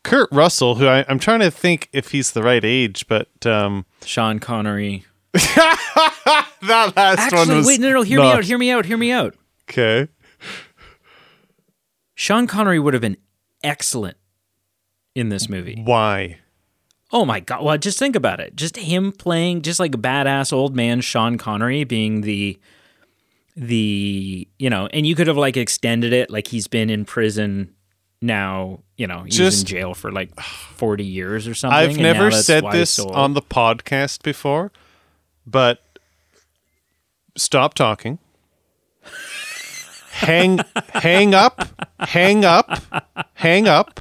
[0.02, 3.86] Kurt Russell, who I, I'm trying to think if he's the right age, but um,
[4.04, 5.04] Sean Connery.
[5.32, 8.96] that last one Actually, was wait, no, no, hear me out, hear me out, hear
[8.96, 9.36] me out.
[9.70, 10.08] Okay.
[12.14, 13.16] Sean Connery would have been
[13.62, 14.16] excellent
[15.14, 15.80] in this movie.
[15.84, 16.38] Why?
[17.14, 17.62] Oh my god!
[17.62, 18.56] Well, just think about it.
[18.56, 22.58] Just him playing, just like a badass old man Sean Connery being the,
[23.54, 27.72] the you know, and you could have like extended it, like he's been in prison
[28.20, 28.80] now.
[28.96, 31.78] You know, he's in Just- jail for like forty years or something.
[31.78, 34.72] I've never said this on the podcast before,
[35.46, 35.80] but
[37.36, 38.18] stop talking.
[40.10, 40.58] hang
[40.88, 41.68] hang up,
[42.00, 42.82] hang up,
[43.34, 44.00] hang up,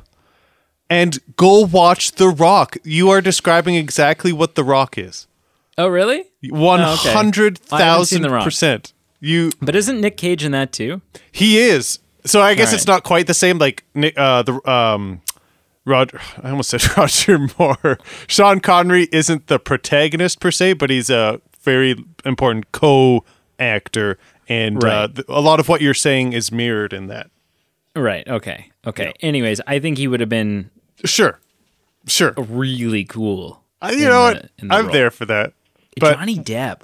[0.89, 2.77] and go watch The Rock.
[2.83, 5.27] You are describing exactly what The Rock is.
[5.77, 6.25] Oh, really?
[6.49, 7.11] One Oh, okay.
[7.13, 8.93] hundred I haven't seen thousand percent.
[9.19, 11.01] You But isn't Nick Cage in that too?
[11.31, 11.99] he is.
[12.25, 12.93] So I guess All it's right.
[12.95, 13.57] not quite the same.
[13.57, 15.21] Like Nick, uh, the um,
[15.85, 17.97] Roger, I almost said Roger Moore.
[18.27, 24.17] Sean Connery isn't the protagonist per se, but he's a very important co-actor,
[24.47, 25.15] and uh, Right.
[25.15, 27.29] th- a lot of what you're saying is mirrored in that.
[27.95, 28.27] Right.
[28.27, 28.69] Okay.
[28.85, 29.13] Okay.
[29.21, 30.69] Anyways, I think he would have been
[31.05, 31.39] Sure,
[32.07, 32.33] sure.
[32.37, 33.61] really cool.
[33.81, 34.49] I, you know the- what?
[34.69, 34.93] I'm role.
[34.93, 35.53] there for that.
[35.99, 36.81] But Johnny Depp.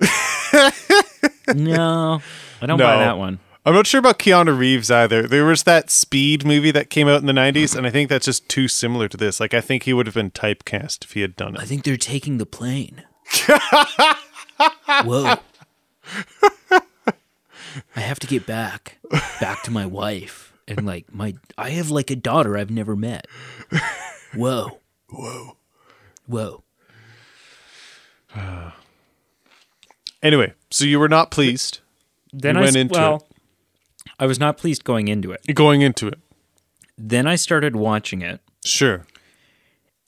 [1.54, 2.20] no,
[2.62, 3.40] I don't buy that one.
[3.66, 5.26] I'm not sure about Keanu Reeves either.
[5.26, 8.24] There was that Speed movie that came out in the 90s, and I think that's
[8.24, 9.40] just too similar to this.
[9.40, 11.60] Like, I think he would have been typecast if he had done it.
[11.60, 13.02] I think they're taking the plane.
[15.04, 15.34] Whoa.
[17.94, 18.98] I have to get back,
[19.40, 20.47] back to my wife.
[20.68, 23.26] And like my I have like a daughter I've never met.
[24.34, 24.78] Whoa.
[25.10, 25.56] Whoa.
[26.26, 26.62] Whoa.
[30.20, 31.78] Anyway, so you were not pleased
[32.32, 33.28] Then You I went into well,
[34.18, 35.54] I was not pleased going into it.
[35.54, 36.18] going into it.
[36.98, 39.06] Then I started watching it Sure.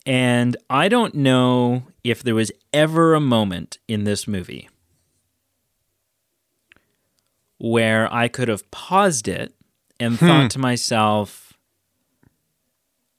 [0.05, 4.67] And I don't know if there was ever a moment in this movie
[7.57, 9.53] where I could have paused it
[10.01, 11.53] and thought to myself,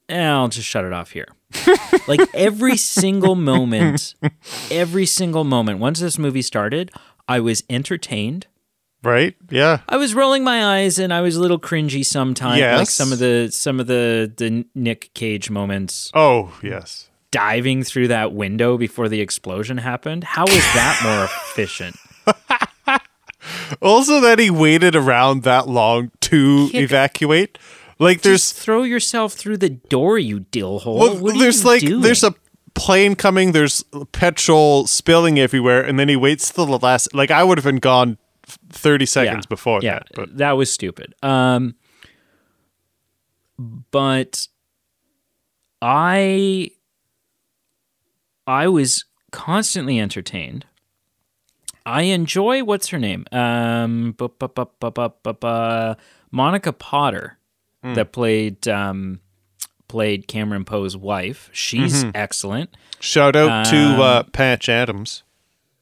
[0.08, 1.28] eh, I'll just shut it off here.
[2.08, 4.14] like every single moment,
[4.70, 6.90] every single moment, once this movie started,
[7.28, 8.46] I was entertained.
[9.04, 9.34] Right?
[9.50, 9.80] Yeah.
[9.88, 12.60] I was rolling my eyes and I was a little cringy sometimes.
[12.60, 17.10] Like some of the some of the the Nick Cage moments Oh, yes.
[17.32, 20.22] diving through that window before the explosion happened.
[20.22, 21.96] How is that more efficient?
[23.80, 27.58] Also, that he waited around that long to Kick- evacuate.
[27.98, 30.98] Like, there's throw yourself through the door, you dillhole.
[30.98, 32.00] well, what are there's like doing?
[32.02, 32.34] there's a
[32.74, 33.52] plane coming.
[33.52, 37.14] There's petrol spilling everywhere, and then he waits till the last.
[37.14, 38.18] Like, I would have been gone
[38.70, 40.08] thirty seconds before yeah, that.
[40.14, 41.14] But that was stupid.
[41.22, 41.76] Um,
[43.90, 44.48] but
[45.80, 46.70] I,
[48.46, 50.66] I was constantly entertained.
[51.84, 55.94] I enjoy what's her name, um, bu- bu- bu- bu- bu- bu- bu-
[56.30, 57.38] Monica Potter,
[57.82, 57.94] Hmm.
[57.94, 59.20] that played um,
[59.88, 61.50] played Cameron Poe's wife.
[61.52, 62.10] She's Mm-hmm.
[62.14, 62.70] excellent.
[63.00, 65.22] shout out to Um, uh, Patch Adams.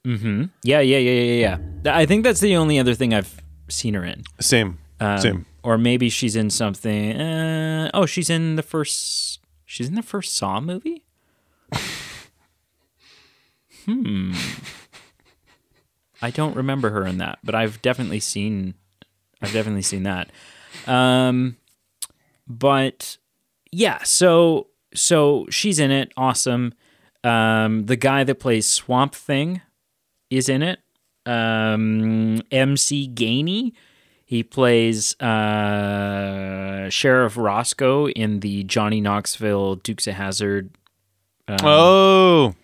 [0.05, 1.94] Yeah, yeah, yeah, yeah, yeah.
[1.94, 4.22] I think that's the only other thing I've seen her in.
[4.40, 5.46] Same, Um, same.
[5.62, 7.12] Or maybe she's in something.
[7.20, 9.40] Uh, oh, she's in the first.
[9.66, 11.03] She's in the first Saw movie.
[13.84, 14.32] hmm.
[16.23, 18.75] I don't remember her in that, but I've definitely seen.
[19.41, 20.31] I've definitely seen that.
[20.87, 21.57] Um,
[22.47, 23.16] but
[23.73, 26.12] yeah, so so she's in it.
[26.16, 26.75] Awesome.
[27.23, 29.61] Um, the guy that plays Swamp Thing
[30.31, 30.81] is in it.
[31.27, 33.73] Um, MC Gainey.
[34.25, 40.71] He plays uh, Sheriff Roscoe in the Johnny Knoxville Dukes of Hazzard,
[41.64, 42.55] oh,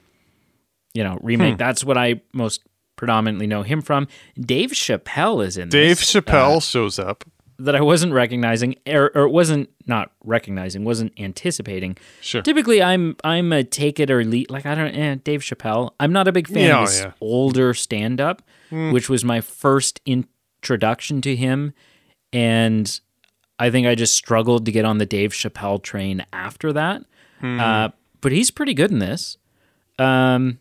[0.95, 1.55] you know, remake.
[1.55, 1.59] Hmm.
[1.59, 2.63] That's what I most
[2.97, 4.09] predominantly know him from.
[4.41, 7.25] Dave Chappelle is in Dave this, Chappelle shows up.
[7.59, 11.97] that I wasn't recognizing, or, or wasn't not recognizing, wasn't anticipating.
[12.21, 12.43] Sure.
[12.43, 14.51] Typically, I'm I'm a take it or leave.
[14.51, 15.91] Like I don't, eh, Dave Chappelle.
[16.01, 17.13] I'm not a big fan Yeah, of his yeah.
[17.21, 21.73] older stand up, which was my first introduction to him,
[22.33, 23.01] and
[23.59, 27.03] I think I just struggled to get on the Dave Chappelle train after that.
[27.43, 27.91] Uh,
[28.21, 29.39] but he's pretty good in this.
[29.99, 30.59] Um,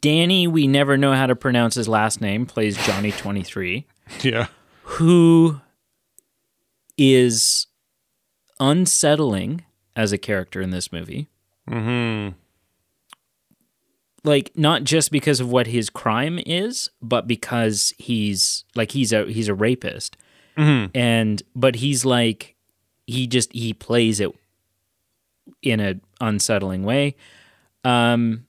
[0.00, 3.86] Danny, we never know how to pronounce his last name, plays Johnny Twenty Three
[4.22, 4.46] Yeah.
[4.82, 5.60] who
[6.98, 7.66] is
[8.60, 9.64] unsettling
[9.96, 11.28] as a character in this movie.
[11.68, 12.36] Mm-hmm.
[14.24, 19.24] Like not just because of what his crime is, but because he's like he's a
[19.26, 20.16] he's a rapist.
[20.56, 22.54] And but he's like
[23.06, 24.30] he just he plays it
[25.62, 27.16] in a unsettling way.
[27.84, 28.46] Um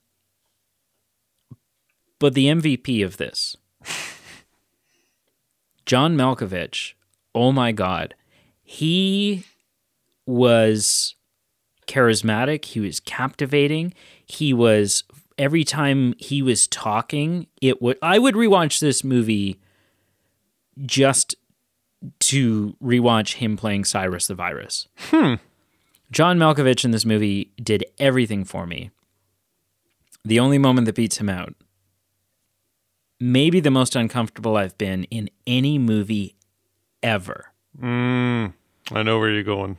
[2.24, 3.54] but the MVP of this
[5.84, 6.94] John Malkovich,
[7.34, 8.14] oh my God,
[8.62, 9.44] he
[10.24, 11.16] was
[11.86, 12.64] charismatic.
[12.64, 13.92] He was captivating.
[14.24, 15.04] He was
[15.36, 17.98] every time he was talking, it would.
[18.00, 19.60] I would rewatch this movie
[20.80, 21.34] just
[22.20, 24.88] to rewatch him playing Cyrus the Virus.
[25.10, 25.34] Hmm.
[26.10, 28.90] John Malkovich in this movie did everything for me.
[30.24, 31.54] The only moment that beats him out
[33.32, 36.36] maybe the most uncomfortable I've been in any movie
[37.02, 37.46] ever
[37.80, 38.52] Mm,
[38.92, 39.78] I know where you're going.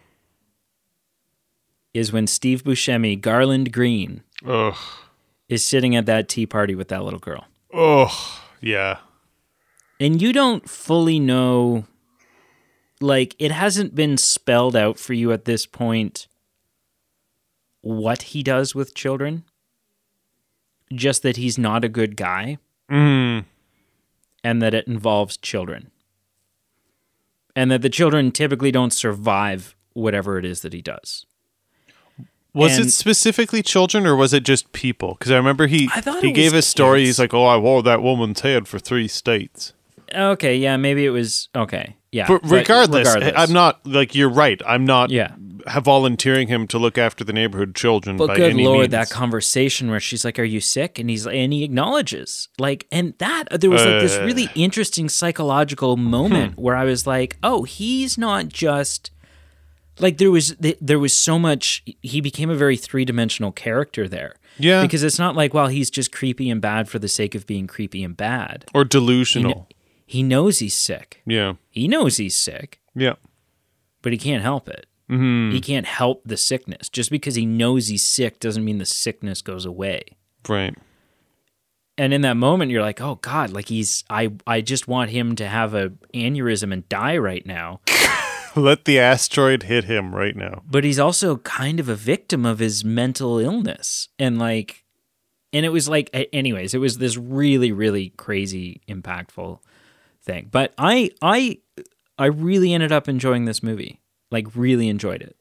[1.93, 4.75] is when Steve Buscemi, Garland Green, Ugh.
[5.47, 7.45] is sitting at that tea party with that little girl.
[7.73, 8.97] Oh, yeah.
[9.99, 11.85] And you don't fully know,
[12.99, 16.27] like, it hasn't been spelled out for you at this point
[17.81, 19.43] what he does with children,
[20.93, 22.57] just that he's not a good guy
[22.91, 23.45] Mm.
[24.43, 25.91] and that it involves children.
[27.55, 31.25] And that the children typically don't survive whatever it is that he does.
[32.53, 35.15] Was And- it specifically children or was it just people?
[35.17, 37.05] Because I remember he I he gave a story.
[37.05, 39.73] He's like, "Oh, I wore that woman's head for three states."
[40.13, 41.95] Okay, yeah, maybe it was okay.
[42.15, 42.27] Yeah.
[42.27, 43.33] But regardless, regardless.
[43.35, 44.61] I'm not like you're right.
[44.65, 45.31] I'm not Yeah.
[45.81, 48.17] volunteering him to look after the neighborhood children.
[48.17, 48.91] But good lord, means.
[48.91, 53.13] that conversation where she's like, "Are you sick?" and he's and he acknowledges like, and
[53.17, 54.23] that there was like this Uh.
[54.25, 59.11] really interesting psychological moment where I was like, "Oh, he's not just
[59.99, 61.83] like there was there was so much.
[62.01, 64.83] He became a very three dimensional character there." Yeah.
[64.83, 67.67] because it's not like well he's just creepy and bad for the sake of being
[67.67, 68.63] creepy and bad.
[68.73, 69.67] or delusional.
[70.05, 71.21] He knows he's sick.
[71.25, 73.15] yeah, He knows he's sick, yeah,
[74.01, 74.85] but he can't help it.
[75.09, 75.51] Mm-hmm.
[75.51, 76.89] He can't help the sickness.
[76.89, 80.01] Just because he knows he's sick doesn't mean the sickness goes away.
[80.49, 80.75] right.
[81.97, 85.35] and in that moment you're like oh god like he's i i just want him
[85.35, 87.79] to have a aneurysm and die right now
[88.57, 90.61] Let the asteroid hit him right now.
[90.69, 94.83] but he's also kind of a victim of his mental illness and like
[95.53, 99.59] and it was like anyways it was this really really crazy impactful
[100.25, 101.57] thing but i i
[102.17, 103.99] i really ended up enjoying this movie
[104.31, 105.35] like really enjoyed it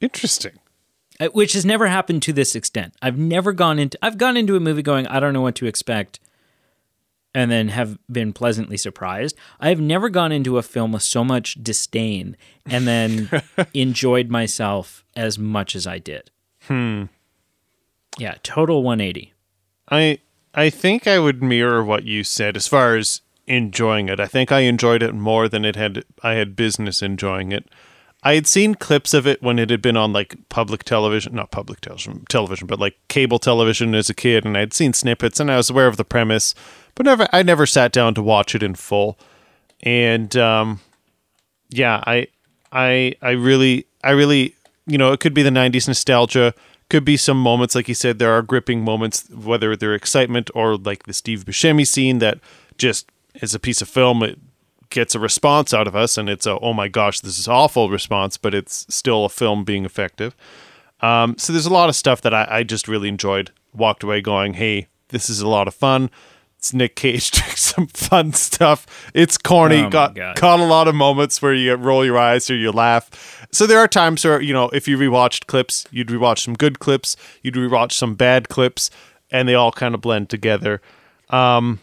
[0.00, 0.58] Interesting.
[1.20, 2.92] Uh, which has never happened to this extent.
[3.00, 5.66] I've never gone into I've gone into a movie going I don't know what to
[5.66, 6.18] expect
[7.34, 9.36] and then have been pleasantly surprised.
[9.60, 13.30] I've never gone into a film with so much disdain and then
[13.74, 16.30] enjoyed myself as much as I did.
[16.62, 17.04] Hmm.
[18.18, 19.32] Yeah, total 180.
[19.90, 20.18] I
[20.54, 24.20] I think I would mirror what you said as far as enjoying it.
[24.20, 27.68] I think I enjoyed it more than it had I had business enjoying it.
[28.22, 31.50] I had seen clips of it when it had been on like public television, not
[31.50, 35.50] public television, television, but like cable television as a kid, and I'd seen snippets and
[35.50, 36.54] I was aware of the premise,
[36.94, 39.18] but never I never sat down to watch it in full.
[39.82, 40.80] And um,
[41.68, 42.28] yeah, I
[42.72, 44.54] I I really I really
[44.86, 46.54] you know it could be the '90s nostalgia,
[46.88, 50.76] could be some moments like you said there are gripping moments, whether they're excitement or
[50.76, 52.38] like the Steve Buscemi scene that
[52.78, 54.22] just is a piece of film.
[54.22, 54.38] It
[54.90, 57.90] gets a response out of us, and it's a oh my gosh, this is awful
[57.90, 60.36] response, but it's still a film being effective.
[61.00, 63.50] Um, so there's a lot of stuff that I, I just really enjoyed.
[63.74, 66.10] Walked away going, hey, this is a lot of fun.
[66.64, 68.86] It's Nick Cage doing some fun stuff.
[69.12, 69.82] It's corny.
[69.82, 70.36] Oh got God.
[70.36, 73.46] caught a lot of moments where you roll your eyes or you laugh.
[73.52, 76.78] So there are times where you know if you rewatched clips, you'd rewatch some good
[76.78, 78.90] clips, you'd rewatch some bad clips,
[79.30, 80.80] and they all kind of blend together.
[81.28, 81.80] Um,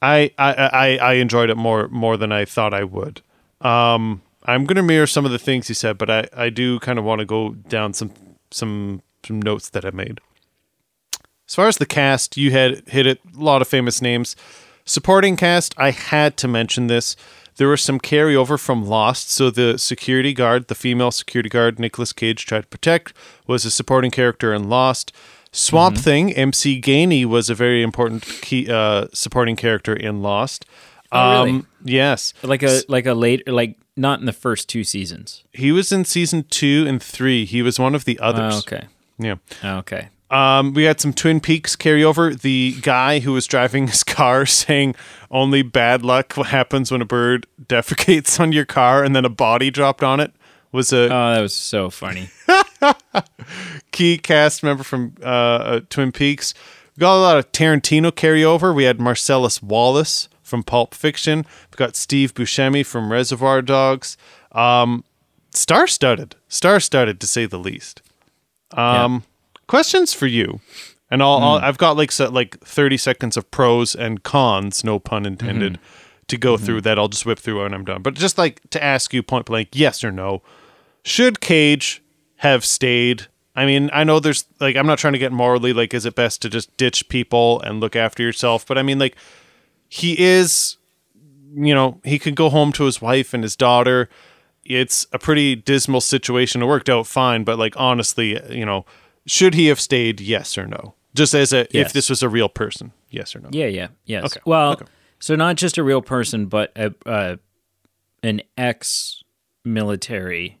[0.00, 3.20] I, I I I enjoyed it more more than I thought I would.
[3.60, 6.98] Um, I'm gonna mirror some of the things he said, but I, I do kind
[6.98, 8.12] of want to go down some
[8.50, 10.22] some some notes that I made.
[11.50, 13.18] As far as the cast, you had hit it.
[13.36, 14.36] A lot of famous names.
[14.84, 17.16] Supporting cast, I had to mention this.
[17.56, 19.30] There was some carryover from Lost.
[19.30, 23.12] So the security guard, the female security guard Nicolas Cage tried to protect,
[23.48, 25.12] was a supporting character in Lost.
[25.50, 30.66] Swamp Thing, MC Gainey was a very important key uh, supporting character in Lost.
[31.10, 31.64] Oh, really?
[31.84, 35.42] Yes, Like a like a late like not in the first two seasons.
[35.52, 37.44] he was in season two and three.
[37.44, 38.54] He was one of the others.
[38.54, 38.86] Oh, okay.
[39.18, 39.34] Yeah.
[39.64, 40.10] Okay.
[40.30, 42.40] Um, we had some Twin Peaks carryover.
[42.40, 44.94] The guy who was driving his car saying
[45.30, 49.30] only bad luck what happens when a bird defecates on your car and then a
[49.30, 50.32] body dropped on it
[50.72, 52.30] was a Oh, that was so funny.
[53.92, 56.54] key cast member from uh, uh, Twin Peaks.
[56.96, 58.74] We got a lot of Tarantino carryover.
[58.74, 61.44] We had Marcellus Wallace from Pulp Fiction.
[61.70, 64.16] We got Steve Buscemi from Reservoir Dogs.
[64.52, 65.04] Um,
[65.52, 68.02] star-studded, star-studded to say the least.
[68.72, 69.24] Um,
[69.70, 70.58] questions for you,
[71.12, 71.64] and I'll, I'll hmm.
[71.64, 76.24] I've got like so, like thirty seconds of pros and cons, no pun intended, mm-hmm.
[76.26, 76.64] to go mm-hmm.
[76.64, 76.98] through that.
[76.98, 78.02] I'll just whip through when I'm done.
[78.02, 80.42] But just like to ask you point blank, yes or no,
[81.04, 82.02] should Cage
[82.38, 83.28] have stayed?
[83.54, 86.16] I mean, I know there's like I'm not trying to get morally like is it
[86.16, 89.16] best to just ditch people and look after yourself, but I mean like
[89.88, 90.76] he is
[91.54, 94.08] you know, he could go home to his wife and his daughter.
[94.64, 96.62] It's a pretty dismal situation.
[96.62, 98.84] It worked out fine, but like honestly, you know,
[99.26, 100.20] should he have stayed?
[100.20, 100.94] Yes or no?
[101.14, 103.48] Just as a if this was a real person, yes or no?
[103.52, 104.24] Yeah, yeah, yes.
[104.26, 104.86] Okay, Well, okay.
[105.18, 107.36] so not just a real person, but a, uh,
[108.22, 108.42] an
[109.64, 110.58] ex-military,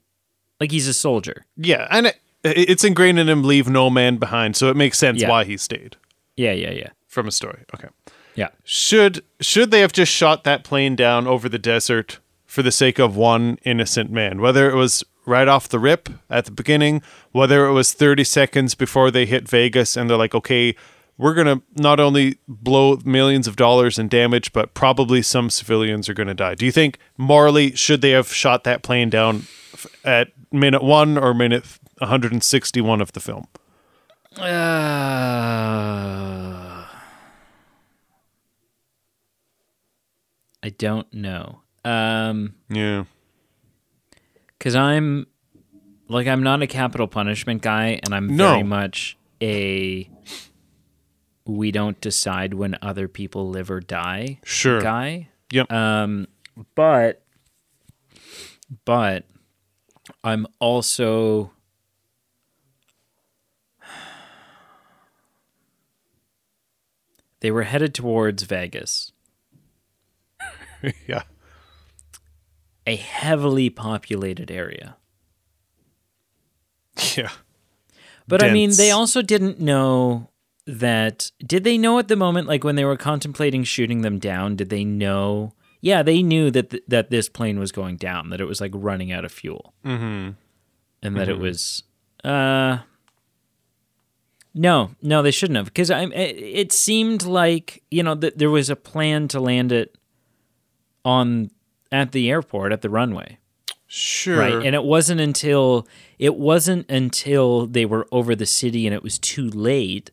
[0.58, 1.46] like he's a soldier.
[1.56, 5.20] Yeah, and it, it's ingrained in him leave no man behind, so it makes sense
[5.22, 5.28] Yeah.
[5.28, 5.96] why he stayed
[6.36, 7.64] Yeah, yeah, yeah, from a story.
[7.74, 7.88] Okay.
[8.34, 8.48] yeah.
[8.64, 12.18] Should should they have just shot that plane down over the desert
[12.50, 14.40] for the sake of one innocent man.
[14.40, 18.74] Whether it was right off the rip at the beginning, whether it was 30 seconds
[18.74, 20.74] before they hit Vegas and they're like, okay,
[21.16, 26.08] we're going to not only blow millions of dollars in damage, but probably some civilians
[26.08, 26.56] are going to die.
[26.56, 29.44] Do you think morally, should they have shot that plane down
[30.04, 31.64] at minute one or minute
[31.98, 33.46] 161 of the film?
[34.36, 34.42] Uh,
[40.64, 41.60] I don't know.
[41.84, 43.04] Um, Yeah.
[44.58, 45.26] because I'm
[46.08, 48.50] like I'm not a capital punishment guy, and I'm No.
[48.52, 50.10] very much a
[51.46, 54.80] we don't decide when other people live or die Sure.
[54.80, 55.28] guy.
[55.52, 55.72] Yep.
[55.72, 56.28] Um,
[56.74, 57.22] but
[58.84, 59.24] but
[60.22, 61.52] I'm also
[67.40, 69.12] they were headed towards Vegas,
[71.06, 71.22] yeah.
[72.90, 74.96] A heavily populated area.
[77.16, 77.30] Yeah.
[78.26, 80.30] But I mean, they also didn't know
[80.66, 81.30] that.
[81.44, 84.56] Did they know at the moment, like when they were contemplating shooting them down?
[84.56, 85.54] Did they know?
[85.80, 88.30] Yeah, they knew that th- that this plane was going down.
[88.30, 90.30] That it was like running out of fuel, mm-hmm.
[91.02, 91.84] and that it was.
[92.22, 92.78] Uh,
[94.52, 96.04] no, no, they shouldn't have because I.
[96.04, 99.96] It, it seemed like you know that there was a plan to land it
[101.04, 101.50] on
[101.92, 103.38] at the airport at the runway.
[103.86, 104.38] Sure.
[104.38, 104.66] Right.
[104.66, 105.86] And it wasn't until
[106.18, 110.12] it wasn't until they were over the city and it was too late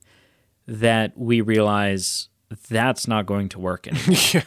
[0.67, 2.29] that we realize
[2.69, 4.17] that's not going to work anymore.
[4.33, 4.41] yeah.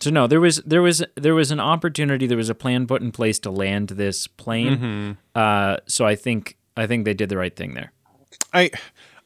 [0.00, 3.02] so no, there was there was there was an opportunity, there was a plan put
[3.02, 4.76] in place to land this plane.
[4.78, 5.12] Mm-hmm.
[5.34, 7.92] Uh, so I think I think they did the right thing there.
[8.54, 8.70] I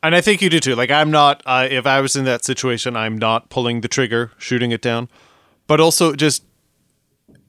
[0.03, 0.75] and I think you do too.
[0.75, 1.43] Like I'm not.
[1.47, 5.09] Uh, if I was in that situation, I'm not pulling the trigger, shooting it down.
[5.67, 6.45] But also, just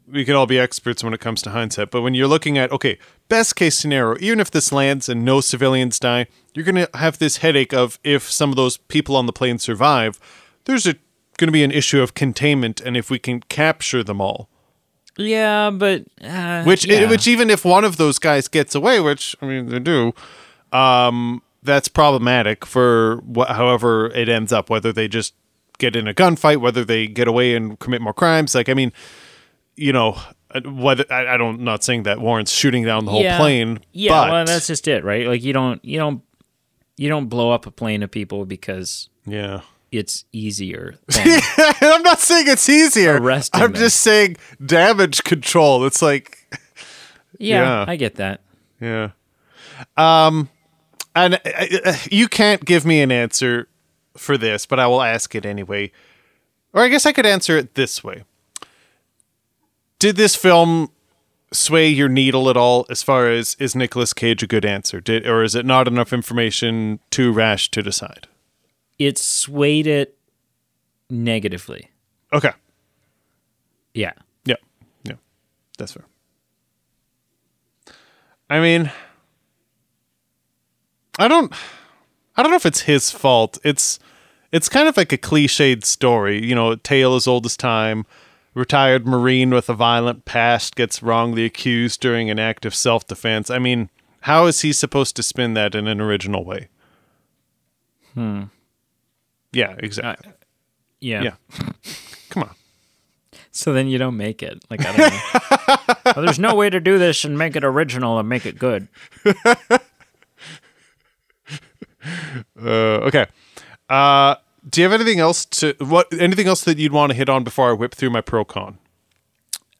[0.08, 1.92] we can all be experts when it comes to hindsight.
[1.92, 2.98] But when you're looking at okay,
[3.30, 7.38] best case scenario, even if this lands and no civilians die, you're gonna have this
[7.38, 10.20] headache of if some of those people on the plane survive.
[10.66, 10.88] There's
[11.38, 14.50] going to be an issue of containment, and if we can capture them all.
[15.18, 17.10] Yeah, but uh, Which, yeah.
[17.10, 20.14] which even if one of those guys gets away, which I mean they do,
[20.74, 24.70] um, that's problematic for wh- however it ends up.
[24.70, 25.34] Whether they just
[25.78, 28.56] get in a gunfight, whether they get away and commit more crimes.
[28.56, 28.92] Like I mean,
[29.76, 30.18] you know,
[30.52, 33.38] uh, whether I, I don't not saying that warrants shooting down the whole Yeah.
[33.38, 33.80] plane.
[33.92, 35.28] Yeah, but well, that's just it, right?
[35.28, 36.22] Like you don't you don't
[36.98, 39.62] you don't blow up a plane of people because yeah.
[39.92, 40.96] it's easier.
[41.16, 43.18] I'm not saying it's easier.
[43.20, 43.82] Arresting I'm them.
[43.82, 45.86] just saying damage control.
[45.86, 46.38] It's like
[47.38, 47.86] yeah, Yeah.
[47.88, 48.42] I get that.
[48.80, 49.10] Yeah.
[49.98, 50.50] Um,
[51.16, 51.40] and uh,
[51.86, 53.68] uh, you can't give me an answer
[54.18, 55.92] for this, but I will ask it anyway.
[56.74, 58.24] Or I guess I could answer it this way.
[60.06, 60.92] Did this film
[61.52, 65.02] sway your needle at all as far as is Nicolas Cage a good answer?
[65.02, 68.28] Did or is it not enough information too rash to decide?
[69.00, 70.16] It swayed it
[71.10, 71.90] negatively.
[72.32, 72.52] Okay.
[73.96, 74.12] Yeah.
[74.46, 74.58] Yeah.
[75.06, 75.16] Yeah.
[75.80, 76.06] That's fair.
[78.48, 78.92] I mean
[81.18, 81.52] I don't
[82.38, 83.58] I don't know if it's his fault.
[83.64, 83.98] It's
[84.52, 88.06] it's kind of like a cliched story, you know, a tale as old as time.
[88.56, 93.52] Retired Marine with a violent past gets wrongly accused during an act of self defense.
[93.52, 93.90] I mean,
[94.22, 96.70] how is he supposed to spin that in an original way?
[98.14, 98.44] Hmm.
[99.52, 100.32] Yeah, exactly.
[101.02, 101.22] Yeah.
[101.22, 101.36] yeah.
[102.30, 102.56] Come on.
[103.52, 104.64] So then you don't make it.
[104.70, 106.22] Like I don't know.
[106.24, 108.88] There's no way to do this and make it original and make it good.
[112.64, 113.26] Uh, okay.
[113.90, 114.36] Uh,
[114.70, 116.12] do you have anything else to what?
[116.14, 118.78] Anything else that you'd want to hit on before I whip through my pro con?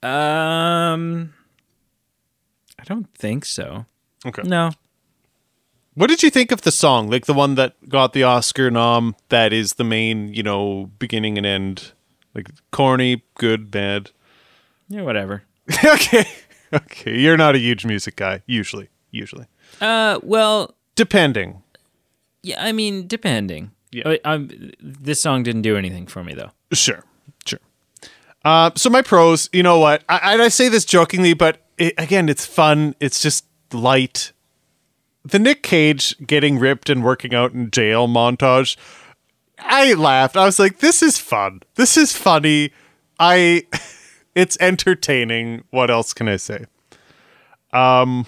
[0.04, 1.34] Um
[2.80, 3.86] I don't think so.
[4.26, 4.44] Okay.
[4.44, 4.72] No.
[5.96, 7.10] What did you think of the song?
[7.10, 9.16] Like the one that got the Oscar nom?
[9.30, 11.94] That is the main, you know, beginning and end.
[12.34, 14.12] Like corny, good, bad.
[14.90, 15.44] Yeah, whatever.
[15.86, 16.26] okay.
[16.74, 17.18] Okay.
[17.18, 18.42] You're not a huge music guy.
[18.46, 18.90] Usually.
[19.12, 19.46] Usually.
[19.82, 21.64] Uh well, Depending.
[22.44, 23.72] yeah, I mean, depending.
[23.96, 24.10] Yeah.
[24.10, 26.52] I, I'm, this song didn't do anything for me though.
[26.74, 27.02] Sure,
[27.46, 27.60] sure.
[28.44, 30.04] Uh, so my pros, you know what?
[30.10, 32.96] I, I say this jokingly, but it, again, it's fun.
[33.00, 34.34] It's just light.
[35.24, 38.76] The Nick Cage getting ripped and working out in jail montage.
[39.60, 40.36] I laughed.
[40.36, 41.62] I was like, "This is fun.
[41.76, 42.72] This is funny.
[43.18, 43.66] I,
[44.36, 45.64] it's entertaining.
[45.72, 46.66] What else can I say?"
[47.72, 48.26] Um,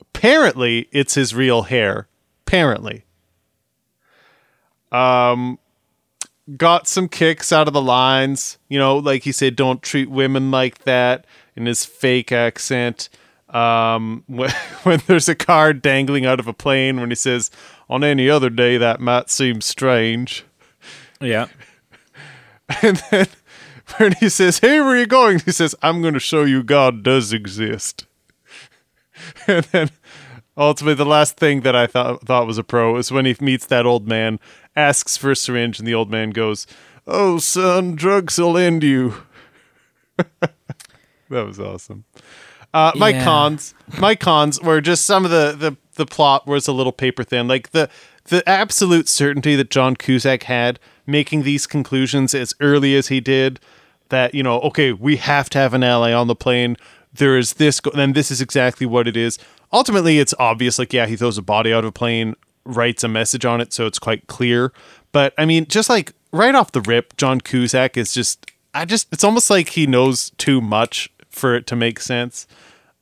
[0.00, 2.08] apparently, it's his real hair.
[2.46, 3.04] Apparently,
[6.56, 8.58] got some kicks out of the lines.
[8.68, 11.26] You know, like he said, don't treat women like that.
[11.56, 13.08] in his fake accent.
[13.50, 14.50] Um, when,
[14.82, 17.50] when there's a card dangling out of a plane, when he says,
[17.88, 20.44] "On any other day, that might seem strange,"
[21.20, 21.46] Yeah.
[22.82, 23.26] and then
[23.98, 26.62] when he says, "Hey, where are you going?" He says, "I'm going to show you
[26.62, 28.06] God does exist."
[29.46, 29.90] and then
[30.56, 33.66] ultimately, the last thing that I thought thought was a pro is when he meets
[33.66, 34.40] that old man,
[34.76, 36.66] asks for a syringe, and the old man goes,
[37.06, 39.14] "Oh, son, drugs will end you."
[40.40, 40.52] that
[41.30, 42.04] was awesome.
[42.74, 43.24] Uh, my Yeah.
[43.24, 47.22] cons, my cons were just some of the, the the plot was a little paper
[47.22, 47.46] thin.
[47.48, 47.88] Like the
[48.24, 53.60] the absolute certainty that John Cusack had making these conclusions as early as he did.
[54.08, 56.76] That you know, okay, we have to have an ally on the plane.
[57.14, 59.38] There is this, go- then this is exactly what it is.
[59.70, 60.78] Ultimately, it's obvious.
[60.78, 63.72] Like, yeah, he throws a body out of a plane, writes a message on it,
[63.72, 64.72] so it's quite clear.
[65.12, 68.50] But I mean, just like right off the rip, John Cusack is just.
[68.74, 69.08] I just.
[69.12, 72.46] It's almost like he knows too much for it to make sense.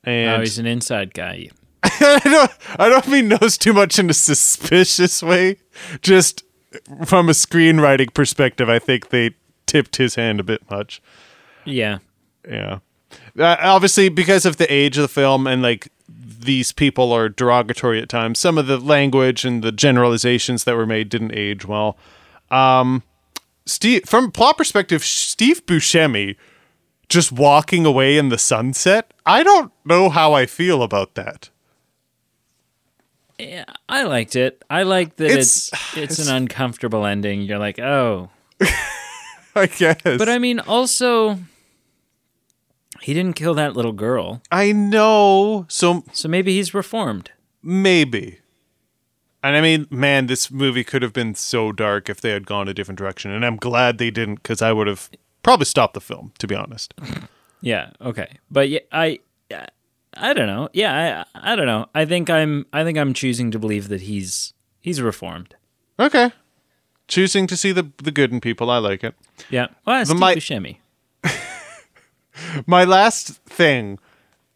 [0.03, 1.49] And Oh, he's an inside guy.
[1.83, 5.57] I don't I don't mean knows too much in a suspicious way.
[6.01, 6.43] Just
[7.05, 9.31] from a screenwriting perspective, I think they
[9.65, 11.01] tipped his hand a bit much.
[11.65, 11.99] Yeah.
[12.47, 12.79] Yeah.
[13.37, 15.89] Uh, obviously because of the age of the film and like
[16.41, 18.39] these people are derogatory at times.
[18.39, 21.97] Some of the language and the generalizations that were made didn't age well.
[22.49, 23.03] Um
[23.65, 26.35] Steve from plot perspective, Steve Buscemi
[27.09, 29.13] just walking away in the sunset.
[29.25, 31.49] I don't know how I feel about that.
[33.37, 34.63] Yeah, I liked it.
[34.69, 37.41] I like that It's- it's it's, an uncomfortable ending.
[37.41, 38.29] You're like, oh,
[39.55, 40.01] I guess.
[40.03, 41.37] but I mean, also,
[43.01, 45.65] he didn't kill that little girl, I know.
[45.69, 47.31] So so maybe he's reformed.
[47.61, 48.37] maybe.
[49.43, 52.67] And I mean, man, this movie could have been so dark if they had gone
[52.67, 53.31] a different direction.
[53.31, 55.09] And I'm glad they didn't because I would have
[55.41, 56.93] probably stopped the film, to be honest.
[57.63, 57.91] Yeah.
[58.01, 58.37] Okay.
[58.49, 59.19] But yeah, I,
[60.15, 60.69] I don't know.
[60.73, 61.85] Yeah, I, I don't know.
[61.93, 65.53] I think I'm, I think I'm choosing to believe that he's, he's reformed.
[65.99, 66.31] Okay.
[67.07, 68.71] Choosing to see the, the good in people.
[68.71, 69.13] I like it.
[69.51, 69.67] Yeah.
[69.85, 70.77] Well, Steve my- Buscemi.
[72.65, 73.99] My last thing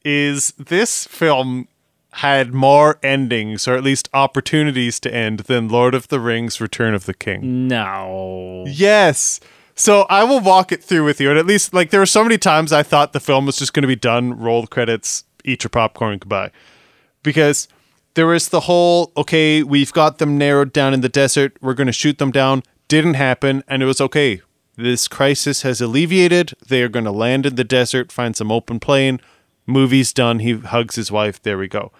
[0.04, 1.68] is this film
[2.12, 6.94] had more endings, or at least opportunities to end, than Lord of the Rings Return
[6.94, 7.68] of the King.
[7.68, 8.64] No.
[8.68, 9.42] Yes.
[9.76, 11.30] So I will walk it through with you.
[11.30, 13.74] And at least, like, there were so many times I thought the film was just
[13.74, 16.52] going to be done, roll the credits, eat your popcorn, goodbye.
[17.22, 17.68] Because
[18.14, 21.88] there was the whole, okay, we've got them narrowed down in the desert, we're going
[21.88, 22.64] to shoot them down.
[22.88, 23.64] Didn't happen.
[23.68, 24.42] And it was okay.
[24.78, 26.54] This crisis has alleviated.
[26.68, 29.22] They are going to land in the desert, find some open plain.
[29.66, 30.40] Movie's done.
[30.40, 31.42] He hugs his wife.
[31.42, 31.92] There we go.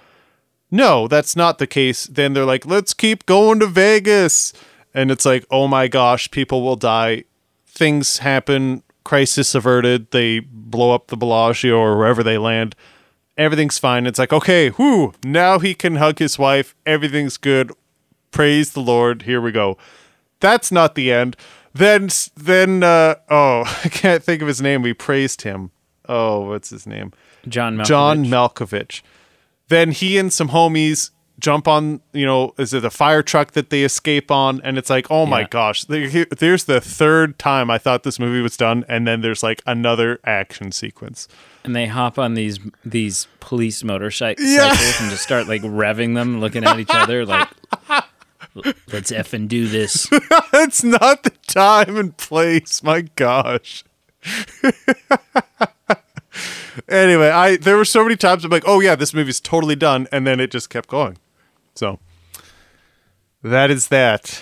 [0.70, 2.06] No, that's not the case.
[2.06, 4.52] Then they're like, let's keep going to Vegas.
[4.94, 7.24] And it's like, oh my gosh, people will die.
[7.66, 8.84] Things happen.
[9.04, 10.12] Crisis averted.
[10.12, 12.76] They blow up the Bellagio or wherever they land.
[13.38, 14.06] Everything's fine.
[14.06, 16.74] It's like, okay, whoo, now he can hug his wife.
[16.86, 17.72] Everything's good.
[18.32, 19.24] Praise the Lord.
[19.24, 19.78] Here we go.
[20.40, 21.36] That's not the end.
[21.76, 24.82] Then, then, uh, oh, I can't think of his name.
[24.82, 25.72] We praised him.
[26.08, 27.12] Oh, what's his name?
[27.48, 27.86] John Malkovich.
[27.86, 29.02] John Malkovich.
[29.68, 33.70] Then he and some homies jump on, you know, is it a fire truck that
[33.72, 34.62] they escape on?
[34.64, 35.48] And it's like, oh my Yeah.
[35.50, 39.62] gosh, there's the third time I thought this movie was done, and then there's like
[39.66, 41.28] another action sequence.
[41.66, 44.70] and they hop on these these police motorcycles Yeah.
[44.70, 47.50] and just start like revving them, looking at each other like,
[48.92, 50.08] "Let's effing do this."
[50.54, 52.82] It's not the time and place.
[52.82, 53.84] My gosh.
[56.90, 60.08] anyway, I there were so many times I'm like, oh yeah, this movie's totally done,
[60.12, 61.18] and then it just kept going.
[61.76, 62.00] So
[63.44, 64.42] that is that.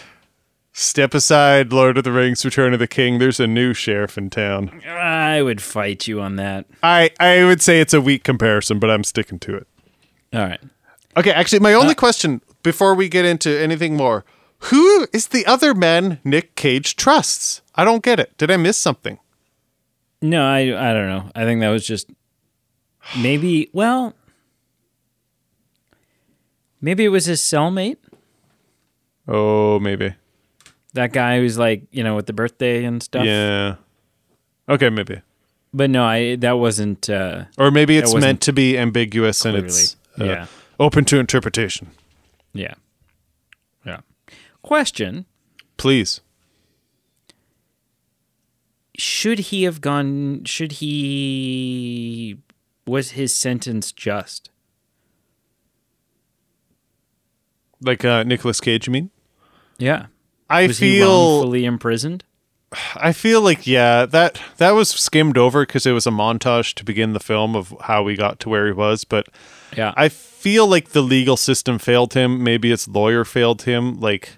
[0.75, 3.19] Step aside, Lord of the Rings: Return of the King.
[3.19, 4.81] There's a new sheriff in town.
[4.87, 6.65] I would fight you on that.
[6.81, 9.67] I I would say it's a weak comparison, but I'm sticking to it.
[10.33, 10.59] All right.
[11.15, 14.25] Okay, actually, my only uh, question before we get into anything more:
[14.71, 17.61] Who is the other man Nick Cage trusts?
[17.75, 18.37] I don't get it.
[18.37, 19.19] Did I miss something?
[20.21, 21.29] No, I I don't know.
[21.35, 22.09] I think that was just
[23.17, 23.69] maybe.
[23.73, 24.15] Well,
[26.81, 27.97] maybe it was his cellmate.
[29.27, 30.15] Oh, maybe.
[30.93, 33.25] That guy who's like you know with the birthday and stuff.
[33.25, 33.75] Yeah.
[34.69, 35.21] Okay, maybe.
[35.73, 37.09] But no, I that wasn't.
[37.09, 40.45] uh Or maybe it's meant to be ambiguous and it's uh, yeah.
[40.79, 41.91] open to interpretation.
[42.53, 42.75] Yeah.
[43.85, 44.01] Yeah.
[44.61, 45.25] Question:
[45.77, 46.21] Please.
[48.97, 50.43] Should he have gone?
[50.45, 52.37] Should he?
[52.85, 54.49] Was his sentence just?
[57.81, 59.09] Like uh, Nicolas Cage, you mean?
[59.77, 60.07] Yeah.
[60.49, 61.07] I Was feel
[61.39, 62.23] wrongfully imprisoned?
[62.95, 66.83] I feel like yeah, that that was skimmed over because it was a montage to
[66.83, 69.03] begin the film of how we got to where he was.
[69.03, 69.27] But
[69.75, 69.93] Yeah.
[69.97, 70.09] I
[70.43, 72.43] feel like the legal system failed him.
[72.43, 73.99] Maybe his lawyer failed him.
[73.99, 74.37] Like,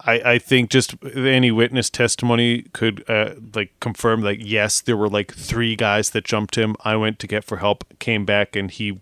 [0.00, 5.08] I I think just any witness testimony could uh, like confirm like yes, there were
[5.08, 6.76] like three guys that jumped him.
[6.84, 9.00] I went to get for help, came back, and he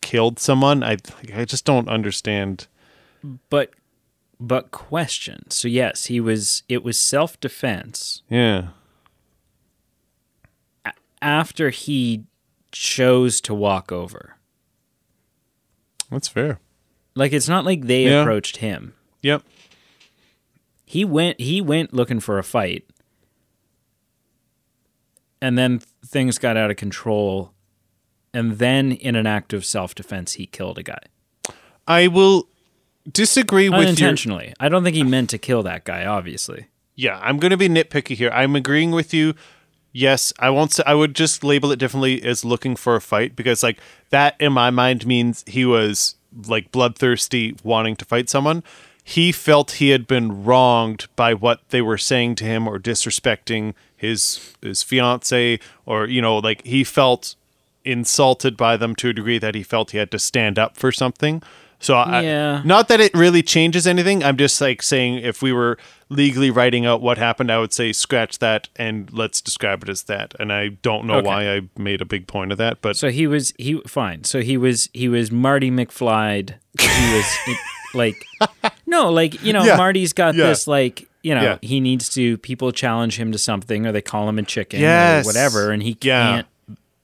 [0.00, 0.82] killed someone.
[0.82, 0.96] I
[1.36, 2.66] I just don't understand.
[3.50, 3.70] but
[4.40, 5.50] but question.
[5.50, 8.68] So yes, he was it was self-defense Yeah.
[11.20, 12.24] after he
[12.70, 14.36] chose to walk over.
[16.10, 16.60] That's fair.
[17.14, 18.22] Like it's not like they Yeah.
[18.22, 18.94] approached him.
[19.22, 19.42] Yep.
[20.84, 22.84] He went he went looking for a fight.
[25.40, 27.52] And then things got out of control.
[28.34, 31.00] And then in an act of self-defense he killed a guy.
[31.86, 32.48] I will
[33.10, 34.52] disagree with your Unintentionally.
[34.60, 36.66] I don't think he meant to kill that guy, obviously.
[36.94, 38.30] Yeah, I'm going to be nitpicky here.
[38.30, 39.34] I'm agreeing with you.
[39.98, 43.34] Yes, I won't say I would just label it differently as looking for a fight
[43.34, 43.80] because like
[44.10, 46.14] that in my mind means he was
[46.46, 48.62] like bloodthirsty wanting to fight someone.
[49.02, 53.74] He felt he had been wronged by what they were saying to him or disrespecting
[53.96, 57.34] his his fiance or you know like he felt
[57.84, 60.92] insulted by them to a degree that he felt he had to stand up for
[60.92, 61.42] something.
[61.80, 62.62] So I, Yeah.
[62.64, 64.24] not that it really changes anything.
[64.24, 67.92] I'm just like saying if we were legally writing out what happened, I would say
[67.92, 70.34] scratch that and let's describe it as that.
[70.40, 71.26] And I don't know Okay.
[71.26, 74.24] why I made a big point of that, but So he was he fine.
[74.24, 76.50] So he was he was Marty McFly.
[76.80, 77.58] He was it-
[77.94, 78.26] like
[78.86, 79.76] no, like you know Yeah.
[79.76, 80.46] Marty's got Yeah.
[80.48, 81.58] this like you know Yeah.
[81.62, 85.24] he needs to people challenge him to something or they call him a chicken Yes.
[85.24, 86.46] or whatever and he can't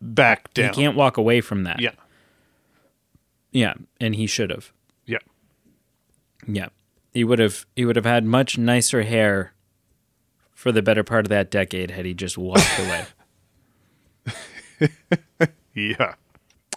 [0.00, 0.70] back down.
[0.74, 1.80] he can't walk away from that.
[1.80, 1.90] Yeah,
[3.54, 4.70] Yeah, and he should have.
[5.06, 5.18] yeah.
[6.46, 6.68] Yeah.
[7.12, 9.54] He would have he would have had much nicer hair
[10.52, 13.06] for the better part of that decade had he just walked away.
[15.74, 16.14] Yeah.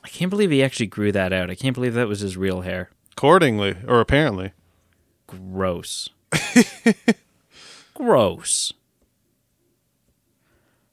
[0.04, 1.50] I can't believe he actually grew that out.
[1.52, 2.90] I can't believe that was his real hair.
[3.12, 4.54] Accordingly, or apparently.
[5.28, 6.10] Gross.
[7.94, 8.74] Gross.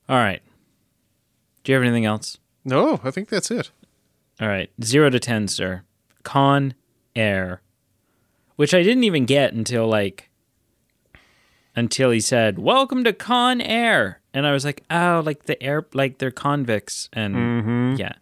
[0.08, 0.42] All right.
[1.62, 2.38] Do you have anything else?
[2.64, 3.70] No, I think that's it.
[4.44, 4.68] All right.
[4.82, 5.84] Zero to 10, sir.
[6.22, 6.74] Con
[7.16, 7.62] Air.
[8.56, 10.28] Which I didn't even get until like,
[11.74, 14.20] until he said, Welcome to Con Air.
[14.34, 17.08] And I was like, Oh, like the air, like they're convicts.
[17.14, 18.12] And yeah.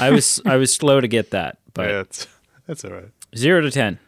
[0.00, 2.26] I was, I was slow to get that, but Yeah, that's
[2.66, 3.10] that's all right.
[3.36, 4.00] zero to 10.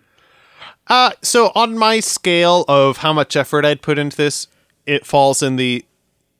[0.88, 4.48] Uh, so on my scale of how much effort I'd put into this,
[4.84, 5.84] it falls in the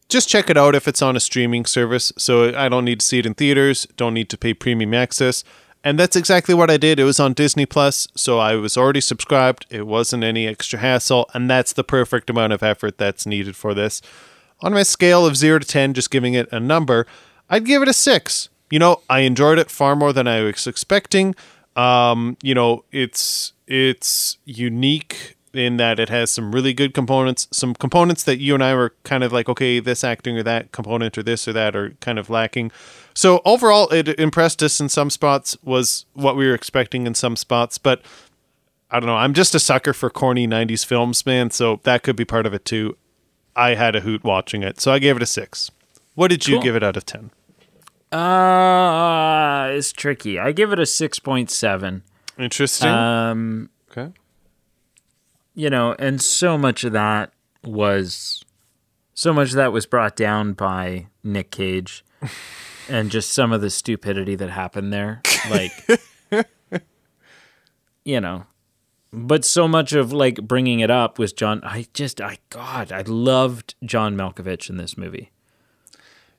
[0.08, 2.12] just check it out if it's on a streaming service.
[2.18, 5.44] So I don't need to see it in theaters, don't need to pay premium access.
[5.84, 7.00] And that's exactly what I did.
[7.00, 9.66] It was on Disney Plus, so I was already subscribed.
[9.68, 13.74] It wasn't any extra hassle, and that's the perfect amount of effort that's needed for
[13.74, 14.00] this.
[14.60, 17.04] On my scale of 0 to 10, just giving it a number,
[17.50, 18.48] I'd give it a 6.
[18.70, 21.34] You know, I enjoyed it far more than I was expecting.
[21.74, 27.74] Um, you know, it's it's unique in that it has some really good components, some
[27.74, 31.18] components that you and I were kind of like, okay, this acting or that component
[31.18, 32.70] or this or that are kind of lacking.
[33.14, 37.36] So overall, it impressed us in some spots, was what we were expecting in some
[37.36, 38.00] spots, but
[38.90, 39.16] I don't know.
[39.16, 42.54] I'm just a sucker for corny 90s films, man, so that could be part of
[42.54, 42.96] it too.
[43.54, 45.70] I had a hoot watching it, so I gave it a six.
[46.14, 46.62] What did you Cool.
[46.62, 47.30] give it out of 10?
[48.12, 50.38] Uh, it's tricky.
[50.38, 52.02] I give it a 6.7.
[52.38, 52.88] Interesting.
[52.88, 54.12] Um, okay.
[55.54, 57.32] You know, and so much of that
[57.64, 58.44] was
[59.14, 62.04] so much of that was brought down by Nick Cage
[62.88, 65.22] and just some of the stupidity that happened there.
[65.50, 65.72] Like
[68.04, 68.46] you know.
[69.14, 73.02] But so much of like bringing it up was John I just I god, I
[73.02, 75.30] loved John Malkovich in this movie.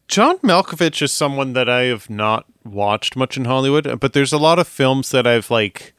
[0.08, 4.38] John Malkovich is someone that I have not watched much in Hollywood, but there's a
[4.38, 5.94] lot of films that I've like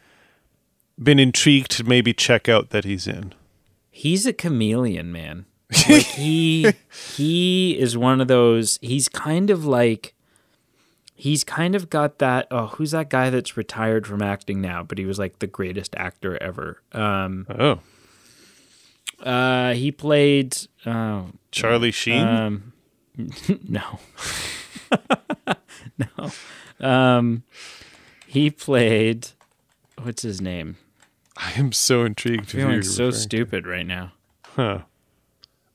[1.02, 3.34] been intrigued to maybe check out that he's in.
[3.90, 5.46] He's a chameleon, man.
[5.88, 6.72] Like he
[7.16, 10.14] he is one of those he's kind of like
[11.16, 14.98] he's kind of got that oh who's that guy that's retired from acting now but
[14.98, 17.80] he was like the greatest actor ever um Oh,
[19.22, 22.22] uh he played oh Charlie Sheen.
[22.26, 22.72] um
[23.68, 23.98] no
[25.98, 26.30] no
[26.80, 27.42] um
[28.26, 29.28] he played
[30.02, 30.76] what's his name
[31.36, 32.48] I am so intrigued.
[32.50, 34.12] to feeling so stupid right now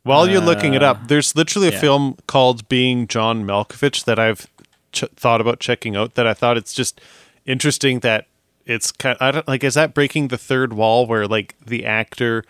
[0.03, 1.80] While you're looking it up, there's literally a yeah.
[1.80, 4.47] film called Being John Malkovich that I've
[4.91, 6.16] ch- thought about checking out.
[6.16, 7.01] That I thought it's just
[7.45, 8.26] interesting that
[8.66, 9.18] it's kind.
[9.20, 9.64] I don't like.
[9.64, 12.43] Is that breaking the third wall where like the actor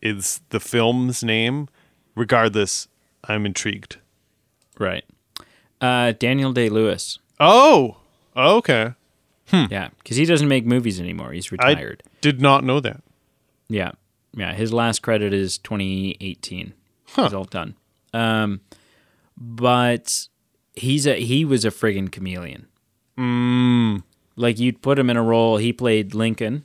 [0.00, 1.68] is the film's name.
[2.16, 2.88] Regardless,
[3.24, 3.98] I'm intrigued.
[4.78, 5.04] Right.
[5.80, 7.18] Uh, Daniel Day Lewis.
[7.38, 7.96] Oh,
[8.36, 8.94] okay.
[9.52, 11.32] Yeah, because he doesn't make movies anymore.
[11.32, 12.02] He's I retired.
[12.24, 13.02] Did not know that.
[13.68, 13.92] Yeah,
[14.34, 14.54] yeah.
[14.54, 16.72] His last credit is 2018.
[17.08, 17.24] Huh.
[17.24, 17.74] He's all done.
[18.14, 18.60] Um,
[19.36, 20.28] but
[20.74, 22.66] he's a he was a friggin' chameleon.
[23.18, 24.02] Mm,
[24.36, 25.58] Like you'd put him in a role.
[25.58, 26.64] He played Lincoln.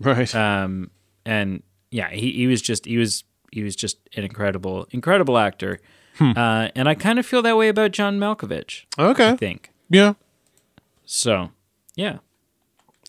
[0.00, 0.34] right.
[0.34, 0.90] Um,
[1.26, 5.80] and yeah, he, he was just he was he was just an incredible incredible actor.
[6.20, 8.84] Uh, and I kind of feel that way about John Malkovich.
[8.98, 9.30] Okay.
[9.30, 10.14] I think Yeah.
[11.04, 11.50] so.
[11.96, 12.18] Yeah.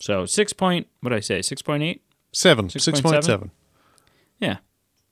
[0.00, 0.86] So six point.
[1.00, 1.42] What did I say?
[1.42, 2.02] Six point eight.
[2.32, 2.68] Seven.
[2.68, 2.80] 6.7?
[2.80, 3.50] Six point seven.
[4.38, 4.58] Yeah.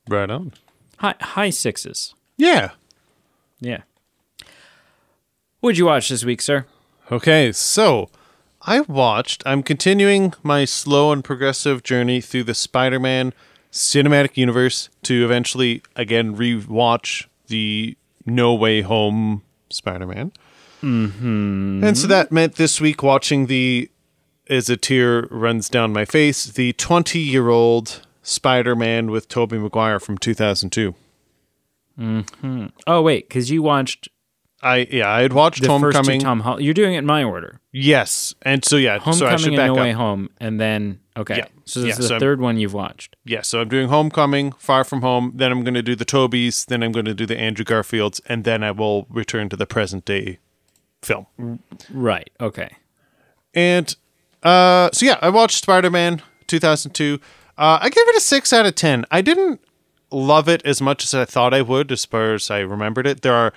[0.08, 0.52] Right on.
[0.98, 2.14] High high sixes.
[2.36, 2.70] Yeah.
[3.60, 3.82] Yeah.
[5.60, 6.66] What'd you watch this week, sir?
[7.10, 8.10] Okay, so
[8.62, 13.32] I watched, I'm continuing my slow and progressive journey through the Spider Man
[13.70, 20.32] cinematic universe to eventually, again, rewatch the No Way Home Spider Man.
[20.82, 21.82] Mm-hmm.
[21.84, 23.90] And so that meant this week watching the,
[24.48, 29.58] as a tear runs down my face, the 20 year old Spider Man with Tobey
[29.58, 30.94] Maguire from 2002.
[31.98, 32.66] Mm-hmm.
[32.86, 34.08] Oh wait, because you watched
[34.62, 36.20] I yeah, I had watched the Homecoming.
[36.20, 36.64] Tom Holland.
[36.64, 37.60] You're doing it in my order.
[37.70, 39.80] yes, and so yeah, so I Homecoming should and back No up.
[39.80, 41.36] Way Home, and then okay.
[41.36, 41.46] Yeah.
[41.66, 43.14] So this Yeah, is the so I'm- third one you've watched.
[43.24, 46.66] Yeah, so I'm doing Homecoming, Far From Home, then I'm going to do the Tobys,
[46.66, 49.66] then I'm going to do the Andrew Garfields, and then I will return to the
[49.66, 50.38] present day
[51.02, 51.26] film.
[51.90, 52.30] Right.
[52.40, 52.70] Okay.
[53.54, 53.94] And
[54.44, 57.18] uh, so yeah, I watched Spider Man 2002.
[57.56, 59.04] Uh, I gave it a six out of ten.
[59.10, 59.60] I didn't
[60.10, 63.22] love it as much as I thought I would, as far as I remembered it.
[63.22, 63.52] There are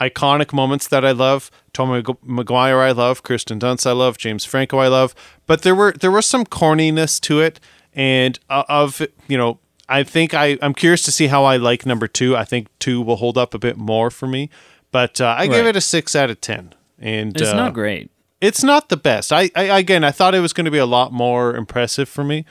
[0.00, 1.50] iconic moments that I love.
[1.72, 5.14] Tom Maguire I love, Kirsten Dunst I love, James Franco I love,
[5.46, 7.60] but there were there was some corniness to it,
[7.94, 9.58] and uh, of you know.
[9.86, 12.34] I think I, I'm curious to see how I like number two.
[12.34, 14.48] I think two will hold up a bit more for me,
[14.90, 16.72] but uh, I gave it a six out of ten.
[16.98, 18.10] And It's uh, not great.
[18.44, 19.32] It's not the best.
[19.32, 22.22] I, I again, I thought it was going to be a lot more impressive for
[22.22, 22.44] me.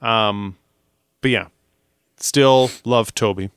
[0.00, 0.56] Um,
[1.20, 1.48] but yeah,
[2.16, 3.50] still love Toby.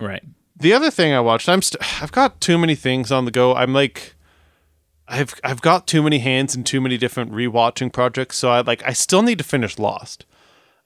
[0.00, 0.22] Right.
[0.56, 3.54] The other thing I watched, I'm st- I've got too many things on the go.
[3.54, 4.14] I'm like,
[5.06, 8.36] I've I've got too many hands and too many different rewatching projects.
[8.36, 10.26] So I like I still need to finish Lost.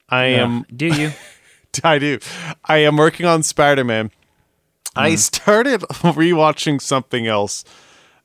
[0.09, 1.11] I am do you?
[1.83, 2.19] I do.
[2.65, 4.09] I am working on Spider Man.
[4.09, 4.99] Mm-hmm.
[4.99, 7.65] I started rewatching something else.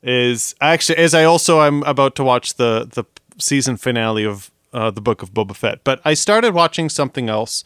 [0.03, 3.05] Is actually as I also I'm about to watch the the
[3.39, 7.65] season finale of uh, the Book of Boba Fett, but I started watching something else.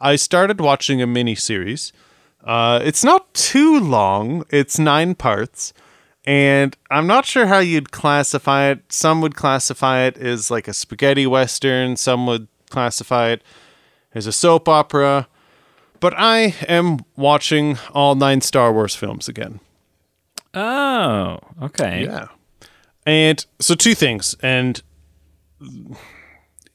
[0.00, 1.92] I started watching a mini series.
[2.44, 4.44] Uh, it's not too long.
[4.50, 5.72] It's nine parts,
[6.24, 8.92] and I'm not sure how you'd classify it.
[8.92, 11.96] Some would classify it as like a spaghetti western.
[11.96, 13.42] Some would classify it
[14.14, 15.28] as a soap opera.
[16.00, 19.60] But I am watching all nine Star Wars films again.
[20.58, 22.04] Oh, okay.
[22.04, 22.26] Yeah.
[23.06, 24.82] And so two things, and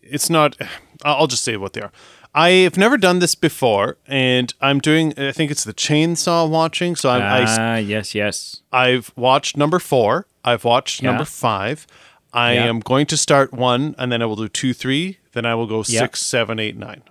[0.02, 0.56] it's not.
[1.04, 1.92] I'll just say what they are.
[2.36, 5.14] I have never done this before, and I'm doing.
[5.18, 6.96] I think it's the chainsaw watching.
[6.96, 8.62] So I'm, I, Ah, yes, yes.
[8.72, 10.28] I've watched number four.
[10.44, 11.10] I've watched Yeah.
[11.12, 11.86] number five.
[12.34, 12.66] I Yeah.
[12.66, 15.20] am going to start one, and then I will do two, three.
[15.34, 16.00] Then I will go Yeah.
[16.00, 17.04] six, seven, eight, nine.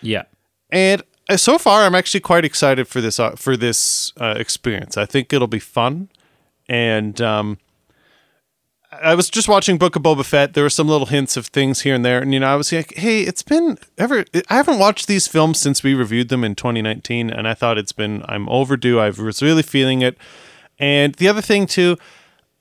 [0.00, 0.22] Yeah.
[0.70, 1.02] And
[1.36, 4.96] so far, I'm actually quite excited for this uh, for this uh, experience.
[4.96, 6.10] I think it'll be fun,
[6.68, 7.58] and um,
[9.02, 10.54] I was just watching Book of Boba Fett.
[10.54, 12.72] There were some little hints of things here and there, and you know, I was
[12.72, 14.24] like, "Hey, it's been ever.
[14.48, 17.92] I haven't watched these films since we reviewed them in 2019, and I thought it's
[17.92, 19.00] been I'm overdue.
[19.00, 20.18] I was really feeling it."
[20.78, 21.96] And the other thing too,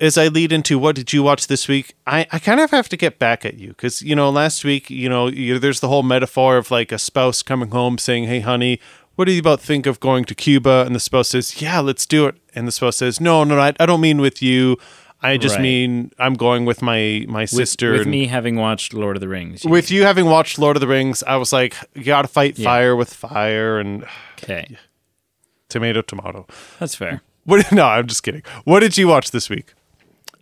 [0.03, 2.89] as I lead into what did you watch this week, I, I kind of have
[2.89, 5.88] to get back at you because you know last week you know you, there's the
[5.88, 8.80] whole metaphor of like a spouse coming home saying, "Hey, honey."
[9.15, 10.84] What do you about think of going to Cuba?
[10.88, 13.71] And the spouse says, "Yeah, let's do it." And the spouse says, "No, no, I,
[13.80, 14.75] I don't mean with you.
[15.21, 15.61] I just Right.
[15.61, 19.27] mean I'm going with my my With, sister." with me having watched Lord of the
[19.27, 19.63] Rings.
[19.63, 22.27] you with you having watched Lord of the Rings, I was like, "You got to
[22.27, 22.63] fight Yeah.
[22.65, 24.03] fire with fire and.
[24.43, 24.77] Okay.
[25.69, 26.47] tomato, tomato."
[26.80, 27.21] That's fair.
[27.45, 27.71] What?
[27.71, 28.41] No, I'm just kidding.
[28.63, 29.73] What did you watch this week?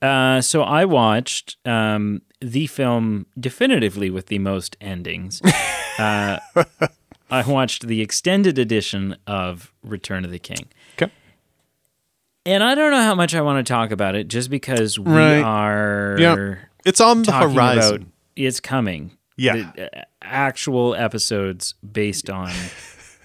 [0.01, 5.41] Uh, so I watched um, the film definitively with the most endings.
[5.99, 6.39] uh,
[7.29, 10.67] I watched the extended edition of Return of the King.
[11.01, 11.11] Okay.
[12.45, 15.11] And I don't know how much I want to talk about it just because we
[15.13, 15.41] Right.
[15.43, 16.55] are Yeah.
[16.83, 18.11] It's on the horizon.
[18.35, 19.11] it's coming.
[19.37, 19.71] Yeah.
[19.75, 22.51] The, uh, actual episodes based on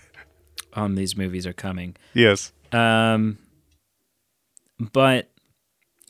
[0.75, 1.97] on these movies are coming.
[2.13, 2.53] yes.
[2.73, 3.39] Um,
[4.93, 5.31] but,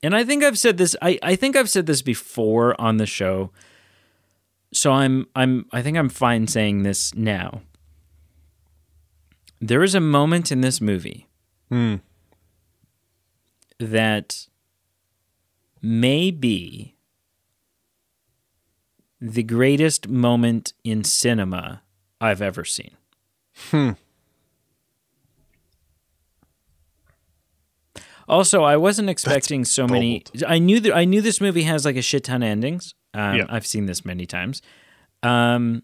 [0.06, 0.94] and I think I've said this.
[1.02, 3.50] I, I think I've said this before on the show.
[4.72, 7.62] So I'm I'm I think I'm fine saying this now.
[9.60, 11.26] There is a moment in this movie
[11.70, 11.96] hmm.
[13.80, 14.46] that
[15.82, 16.94] may be
[19.20, 21.82] the greatest moment in cinema
[22.20, 22.96] I've ever seen.
[23.70, 23.90] Hmm.
[28.28, 30.24] Also, I wasn't expecting so many.
[30.46, 32.94] I knew that I knew this movie has like a shit ton of endings.
[33.14, 33.46] Um, Yeah.
[33.48, 34.62] I've seen this many times.
[35.22, 35.82] Um,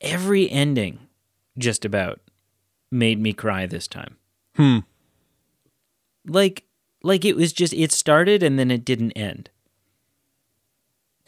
[0.00, 1.00] every ending,
[1.58, 2.20] just about,
[2.90, 4.16] made me cry this time.
[4.54, 4.78] Hmm.
[6.26, 6.64] Like,
[7.02, 9.50] like it was just it started and then it didn't end.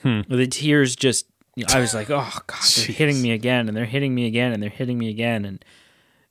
[0.03, 0.21] Hmm.
[0.29, 1.27] The tears just.
[1.75, 4.63] I was like, oh god, they're hitting me again, and they're hitting me again, and
[4.63, 5.65] they're hitting me again, and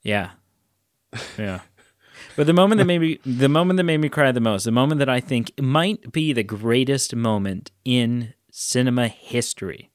[0.02, 0.30] yeah,
[1.38, 1.60] yeah.
[2.38, 4.72] But the moment that made me the moment that made me cry the most, the
[4.72, 9.90] moment that I think might be the greatest moment in cinema history.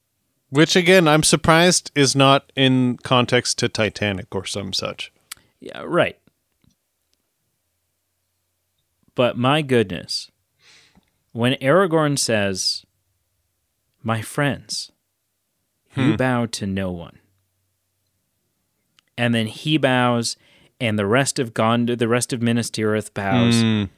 [0.50, 5.12] Which again, I'm surprised is not in context to Titanic or some such.
[5.60, 6.18] Yeah, right.
[9.14, 10.28] But my goodness,
[11.30, 12.84] when Aragorn says,
[14.02, 14.90] "My friends,
[15.94, 16.16] you hmm.
[16.16, 17.20] bow to no one,"
[19.16, 20.36] and then he bows,
[20.82, 23.54] and the rest of Gondor, the rest of Minas Tirith bows.
[23.54, 23.88] Mm.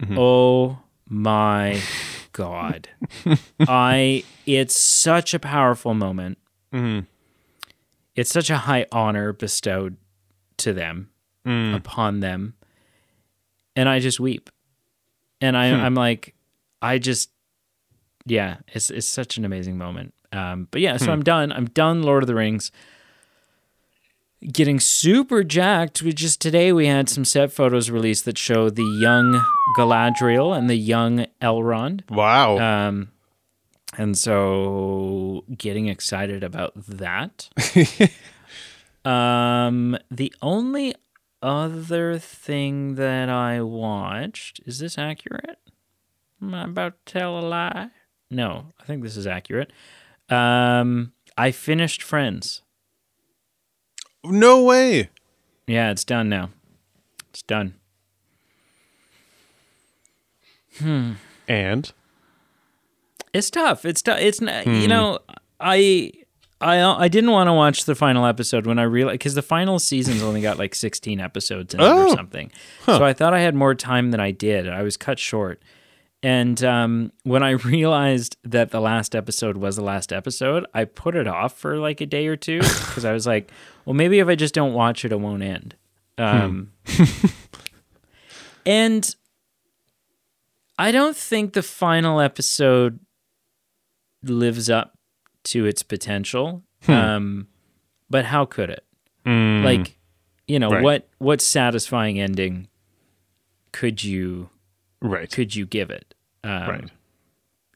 [0.00, 0.16] Mm-hmm.
[0.16, 0.78] Oh
[1.08, 1.82] my
[2.32, 2.88] god!
[3.60, 4.22] I.
[4.46, 6.38] It's such a powerful moment.
[6.72, 7.04] Mm-hmm.
[8.14, 9.96] It's such a high honor bestowed
[10.58, 11.10] to them
[11.44, 11.74] mm.
[11.74, 12.54] upon them.
[13.74, 14.50] And i just weep.
[15.40, 15.76] And I, hmm.
[15.76, 16.34] i'm like
[16.82, 17.30] i just
[18.26, 20.12] yeah it's, it's such an amazing moment.
[20.32, 21.12] Um, but yeah so hmm.
[21.12, 21.50] i'm done.
[21.52, 22.70] I'm done lord of the rings
[24.52, 28.98] getting super jacked we just today we had some set photos released that show the
[29.00, 29.44] young
[29.76, 32.58] galadriel and the young elrond Wow.
[32.58, 33.10] um,
[33.98, 37.50] and so getting excited about that.
[39.04, 40.94] um, the only
[41.42, 45.58] other thing that I watched is this accurate?
[46.40, 47.90] Am I about to tell a lie?
[48.30, 49.72] No, I think this is accurate.
[50.28, 52.62] Um, I finished Friends.
[54.24, 55.10] No way.
[55.66, 56.50] Yeah, it's done now.
[57.30, 57.74] It's done.
[60.78, 61.12] Hmm.
[61.48, 61.92] And
[63.32, 63.84] It's tough.
[63.84, 64.18] It's tough.
[64.20, 64.66] It's not.
[64.66, 65.18] You know,
[65.60, 66.12] I.
[66.62, 69.78] I, I didn't want to watch the final episode when I realized because the final
[69.78, 72.04] season's only got like 16 episodes in it Oh.
[72.04, 72.52] or something.
[72.84, 74.68] So I thought I had more time than I did.
[74.68, 75.62] I was cut short.
[76.22, 81.16] And um, when I realized that the last episode was the last episode, I put
[81.16, 83.50] it off for like a day or two because I was like,
[83.84, 85.76] well, maybe if I just don't watch it, it won't end.
[86.18, 86.72] Um,
[88.66, 89.14] and
[90.78, 93.00] I don't think the final episode
[94.22, 94.98] lives up
[95.44, 96.62] to its potential.
[96.88, 97.48] Um,
[98.08, 98.84] but how could it?
[99.24, 99.98] Like,
[100.46, 100.82] you know, Right.
[100.82, 102.68] what what satisfying ending
[103.72, 104.50] could you
[105.00, 105.30] right.
[105.30, 106.14] could you give it?
[106.44, 106.90] Um, Right.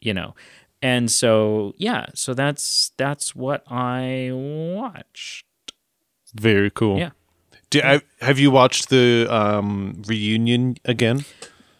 [0.01, 0.35] You know,
[0.83, 5.47] and so yeah, so that's that's what I watched.
[6.35, 6.99] Very cool.
[6.99, 7.11] Yeah.
[7.71, 11.25] Do, I, have you watched the um, reunion again?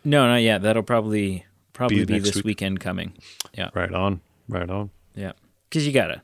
[0.05, 0.63] No, not yet.
[0.63, 1.45] That'll probably
[1.75, 2.45] probably Be be, this week.
[2.45, 3.13] weekend coming.
[3.53, 4.21] Yeah, Right on.
[4.49, 4.91] Right on.
[5.15, 5.33] yeah.
[5.69, 6.23] Because you gotta,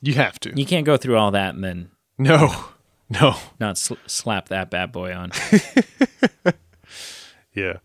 [0.00, 0.52] You have to.
[0.58, 2.54] you can't go through all that and then no.
[3.08, 3.34] No.
[3.58, 5.32] not sl- slap that bad boy on.
[7.54, 7.78] Yeah.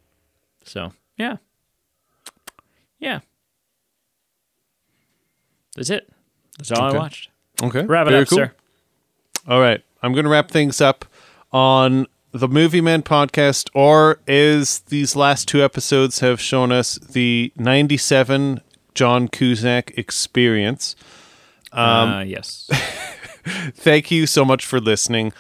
[0.66, 1.38] So yeah,
[3.00, 3.20] yeah.
[5.76, 6.10] That's it.
[6.58, 6.96] That's all Okay.
[6.98, 7.30] I watched.
[7.62, 7.82] Okay.
[7.84, 8.38] Wrap it Very up, cool.
[8.38, 8.52] sir.
[9.48, 9.84] All right.
[10.02, 11.06] I'm going to wrap things up
[11.52, 17.52] on the Movie Men podcast, or as these last two episodes have shown us, the
[17.58, 18.62] 97
[18.94, 20.96] John Cusack experience.
[21.72, 22.70] Um, uh, yes.
[23.76, 25.34] Thank you so much for listening.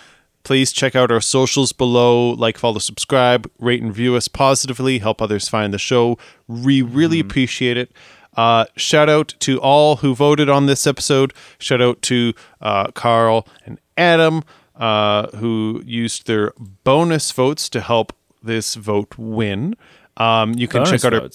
[0.46, 2.30] Please check out our socials below.
[2.30, 5.00] Like, follow, subscribe, rate, and view us positively.
[5.00, 6.18] Help others find the show.
[6.48, 7.92] We really appreciate it.
[8.38, 11.34] Uh, shout out to all who voted on this episode.
[11.58, 14.44] Shout out to uh, Carl and Adam,
[14.76, 16.54] uh, who used their
[16.84, 18.14] bonus votes to help
[18.44, 19.76] this vote win.
[20.18, 21.30] Um, you can Bonus check out our.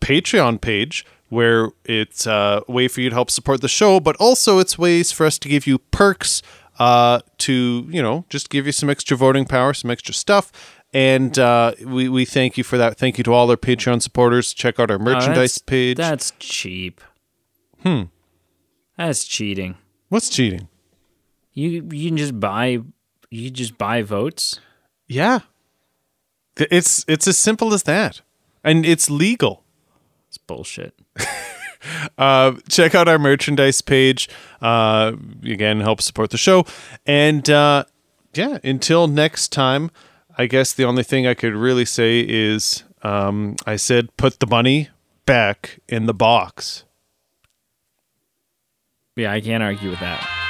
[0.00, 4.58] Patreon page where it's a way for you to help support the show, but also
[4.60, 6.42] it's ways for us to give you perks
[6.78, 10.50] uh, to, you know, just give you some extra voting power, some extra stuff.
[10.92, 12.96] And uh, we, we thank you for that.
[12.98, 14.54] Thank you to all our Patreon supporters.
[14.54, 15.96] Check out our Oh, merchandise that's- page.
[15.96, 17.00] That's cheap.
[17.82, 18.02] Hmm.
[18.96, 19.76] That's cheating.
[20.08, 20.68] What's cheating?
[21.52, 22.78] You you can just buy
[23.30, 24.60] you just buy votes.
[25.08, 25.40] Yeah.
[26.56, 28.20] It's it's as simple as that.
[28.62, 29.64] And it's legal.
[30.28, 30.94] It's bullshit.
[32.18, 34.28] Uh, check out our merchandise page.
[34.60, 35.12] Uh,
[35.42, 36.64] again, help support the show.
[37.06, 37.84] And uh,
[38.34, 39.90] yeah, until next time,
[40.36, 44.46] I guess the only thing I could really say is um, I said put the
[44.46, 44.88] money
[45.26, 46.84] back in the box.
[49.16, 50.43] Yeah, I can't argue with that.